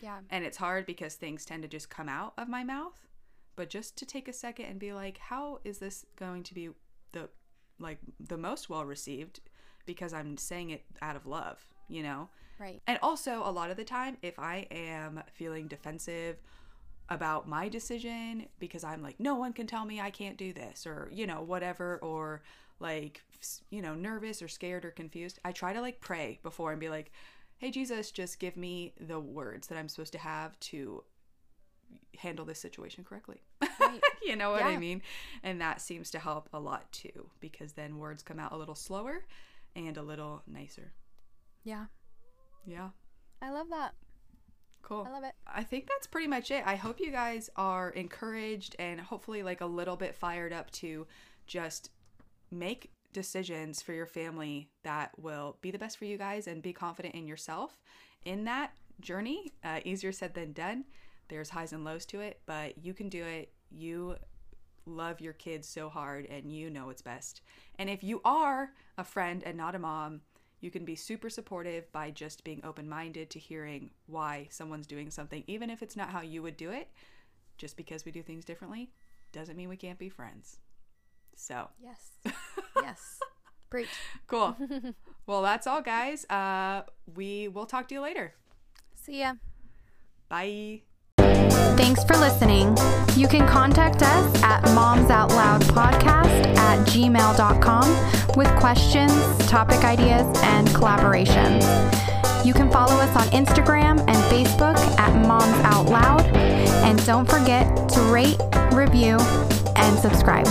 Yeah. 0.00 0.20
And 0.30 0.44
it's 0.44 0.58
hard 0.58 0.86
because 0.86 1.14
things 1.14 1.44
tend 1.44 1.62
to 1.62 1.68
just 1.68 1.88
come 1.90 2.08
out 2.08 2.34
of 2.36 2.48
my 2.48 2.62
mouth. 2.62 3.08
But 3.56 3.70
just 3.70 3.96
to 3.98 4.06
take 4.06 4.28
a 4.28 4.32
second 4.32 4.66
and 4.66 4.78
be 4.78 4.92
like, 4.92 5.18
how 5.18 5.60
is 5.64 5.78
this 5.78 6.04
going 6.16 6.42
to 6.44 6.54
be 6.54 6.70
the 7.12 7.28
like 7.78 7.98
the 8.20 8.36
most 8.36 8.68
well 8.68 8.84
received? 8.84 9.40
Because 9.86 10.12
I'm 10.12 10.36
saying 10.36 10.70
it 10.70 10.82
out 11.02 11.16
of 11.16 11.26
love, 11.26 11.64
you 11.88 12.02
know? 12.02 12.28
Right. 12.58 12.80
And 12.86 12.98
also, 13.02 13.42
a 13.44 13.50
lot 13.50 13.70
of 13.70 13.76
the 13.76 13.84
time, 13.84 14.16
if 14.22 14.38
I 14.38 14.66
am 14.70 15.22
feeling 15.32 15.66
defensive 15.66 16.36
about 17.10 17.46
my 17.48 17.68
decision 17.68 18.46
because 18.58 18.82
I'm 18.82 19.02
like, 19.02 19.20
no 19.20 19.34
one 19.34 19.52
can 19.52 19.66
tell 19.66 19.84
me 19.84 20.00
I 20.00 20.10
can't 20.10 20.38
do 20.38 20.52
this, 20.52 20.86
or, 20.86 21.08
you 21.12 21.26
know, 21.26 21.42
whatever, 21.42 21.98
or 21.98 22.42
like, 22.80 23.22
you 23.70 23.82
know, 23.82 23.94
nervous 23.94 24.40
or 24.40 24.48
scared 24.48 24.84
or 24.84 24.90
confused, 24.90 25.38
I 25.44 25.52
try 25.52 25.72
to 25.72 25.80
like 25.80 26.00
pray 26.00 26.38
before 26.42 26.70
and 26.72 26.80
be 26.80 26.88
like, 26.88 27.12
hey, 27.58 27.70
Jesus, 27.70 28.10
just 28.10 28.38
give 28.38 28.56
me 28.56 28.94
the 28.98 29.20
words 29.20 29.66
that 29.68 29.76
I'm 29.78 29.88
supposed 29.88 30.12
to 30.12 30.18
have 30.18 30.58
to 30.60 31.04
handle 32.18 32.44
this 32.44 32.58
situation 32.58 33.04
correctly. 33.04 33.42
Right. 33.78 34.00
you 34.26 34.36
know 34.36 34.50
what 34.50 34.62
I 34.62 34.72
Yeah. 34.72 34.78
mean? 34.78 35.02
And 35.42 35.60
that 35.60 35.80
seems 35.80 36.10
to 36.12 36.18
help 36.18 36.48
a 36.52 36.58
lot 36.60 36.90
too, 36.92 37.30
because 37.40 37.72
then 37.72 37.98
words 37.98 38.22
come 38.22 38.38
out 38.38 38.52
a 38.52 38.56
little 38.56 38.74
slower 38.74 39.24
and 39.76 39.96
a 39.96 40.02
little 40.02 40.42
nicer. 40.46 40.92
Yeah. 41.62 41.86
Yeah. 42.66 42.90
I 43.42 43.50
love 43.50 43.68
that. 43.70 43.94
Cool. 44.82 45.06
I 45.08 45.12
love 45.12 45.24
it. 45.24 45.34
I 45.46 45.62
think 45.62 45.88
that's 45.88 46.06
pretty 46.06 46.28
much 46.28 46.50
it. 46.50 46.62
I 46.66 46.76
hope 46.76 47.00
you 47.00 47.10
guys 47.10 47.48
are 47.56 47.90
encouraged 47.90 48.76
and 48.78 49.00
hopefully 49.00 49.42
like 49.42 49.62
a 49.62 49.66
little 49.66 49.96
bit 49.96 50.14
fired 50.14 50.52
up 50.52 50.70
to 50.72 51.06
just 51.46 51.90
make 52.50 52.90
decisions 53.12 53.80
for 53.80 53.92
your 53.94 54.06
family 54.06 54.68
that 54.82 55.10
will 55.18 55.56
be 55.62 55.70
the 55.70 55.78
best 55.78 55.96
for 55.96 56.04
you 56.04 56.18
guys 56.18 56.46
and 56.46 56.62
be 56.62 56.72
confident 56.72 57.14
in 57.14 57.26
yourself 57.26 57.80
in 58.24 58.44
that 58.44 58.72
journey. 59.00 59.52
Uh, 59.62 59.80
easier 59.84 60.12
said 60.12 60.34
than 60.34 60.52
done. 60.52 60.84
There's 61.28 61.48
highs 61.48 61.72
and 61.72 61.84
lows 61.84 62.04
to 62.06 62.20
it, 62.20 62.40
but 62.44 62.76
you 62.84 62.92
can 62.92 63.08
do 63.08 63.24
it. 63.24 63.52
You 63.70 64.16
love 64.86 65.20
your 65.20 65.32
kids 65.32 65.68
so 65.68 65.88
hard 65.88 66.26
and 66.26 66.52
you 66.52 66.70
know 66.70 66.90
it's 66.90 67.02
best. 67.02 67.40
And 67.78 67.88
if 67.88 68.02
you 68.02 68.20
are 68.24 68.70
a 68.98 69.04
friend 69.04 69.42
and 69.44 69.56
not 69.56 69.74
a 69.74 69.78
mom, 69.78 70.20
you 70.60 70.70
can 70.70 70.84
be 70.84 70.96
super 70.96 71.28
supportive 71.28 71.90
by 71.92 72.10
just 72.10 72.44
being 72.44 72.60
open 72.64 72.88
minded 72.88 73.30
to 73.30 73.38
hearing 73.38 73.90
why 74.06 74.48
someone's 74.50 74.86
doing 74.86 75.10
something, 75.10 75.44
even 75.46 75.68
if 75.68 75.82
it's 75.82 75.96
not 75.96 76.10
how 76.10 76.22
you 76.22 76.42
would 76.42 76.56
do 76.56 76.70
it. 76.70 76.88
Just 77.58 77.76
because 77.76 78.04
we 78.04 78.12
do 78.12 78.22
things 78.22 78.44
differently 78.44 78.90
doesn't 79.32 79.56
mean 79.56 79.68
we 79.68 79.76
can't 79.76 79.98
be 79.98 80.08
friends. 80.08 80.58
So 81.36 81.68
Yes. 81.82 82.34
yes. 82.82 83.20
Preach. 83.70 83.88
cool. 84.26 84.56
well, 85.26 85.42
that's 85.42 85.66
all, 85.66 85.82
guys. 85.82 86.24
Uh, 86.30 86.82
we 87.14 87.48
will 87.48 87.66
talk 87.66 87.88
to 87.88 87.94
you 87.94 88.00
later. 88.00 88.34
See 88.94 89.20
ya. 89.20 89.34
Bye. 90.28 90.82
Thanks 91.76 92.04
for 92.04 92.16
listening. 92.16 92.76
You 93.16 93.28
can 93.28 93.46
contact 93.48 94.02
us 94.02 94.42
at 94.42 94.62
momsoutloudpodcast 94.64 96.56
at 96.56 96.86
gmail.com 96.86 98.36
with 98.36 98.48
questions, 98.58 99.12
topic 99.46 99.84
ideas, 99.84 100.26
and 100.42 100.68
collaborations. 100.68 101.64
You 102.44 102.54
can 102.54 102.70
follow 102.70 102.94
us 102.94 103.16
on 103.16 103.26
Instagram 103.32 104.00
and 104.00 104.16
Facebook 104.30 104.76
at 104.98 105.26
Moms 105.26 105.56
Out 105.64 105.86
Loud. 105.86 106.26
And 106.84 107.04
don't 107.06 107.28
forget 107.28 107.88
to 107.90 108.00
rate, 108.02 108.38
review, 108.72 109.18
and 109.76 109.98
subscribe. 109.98 110.46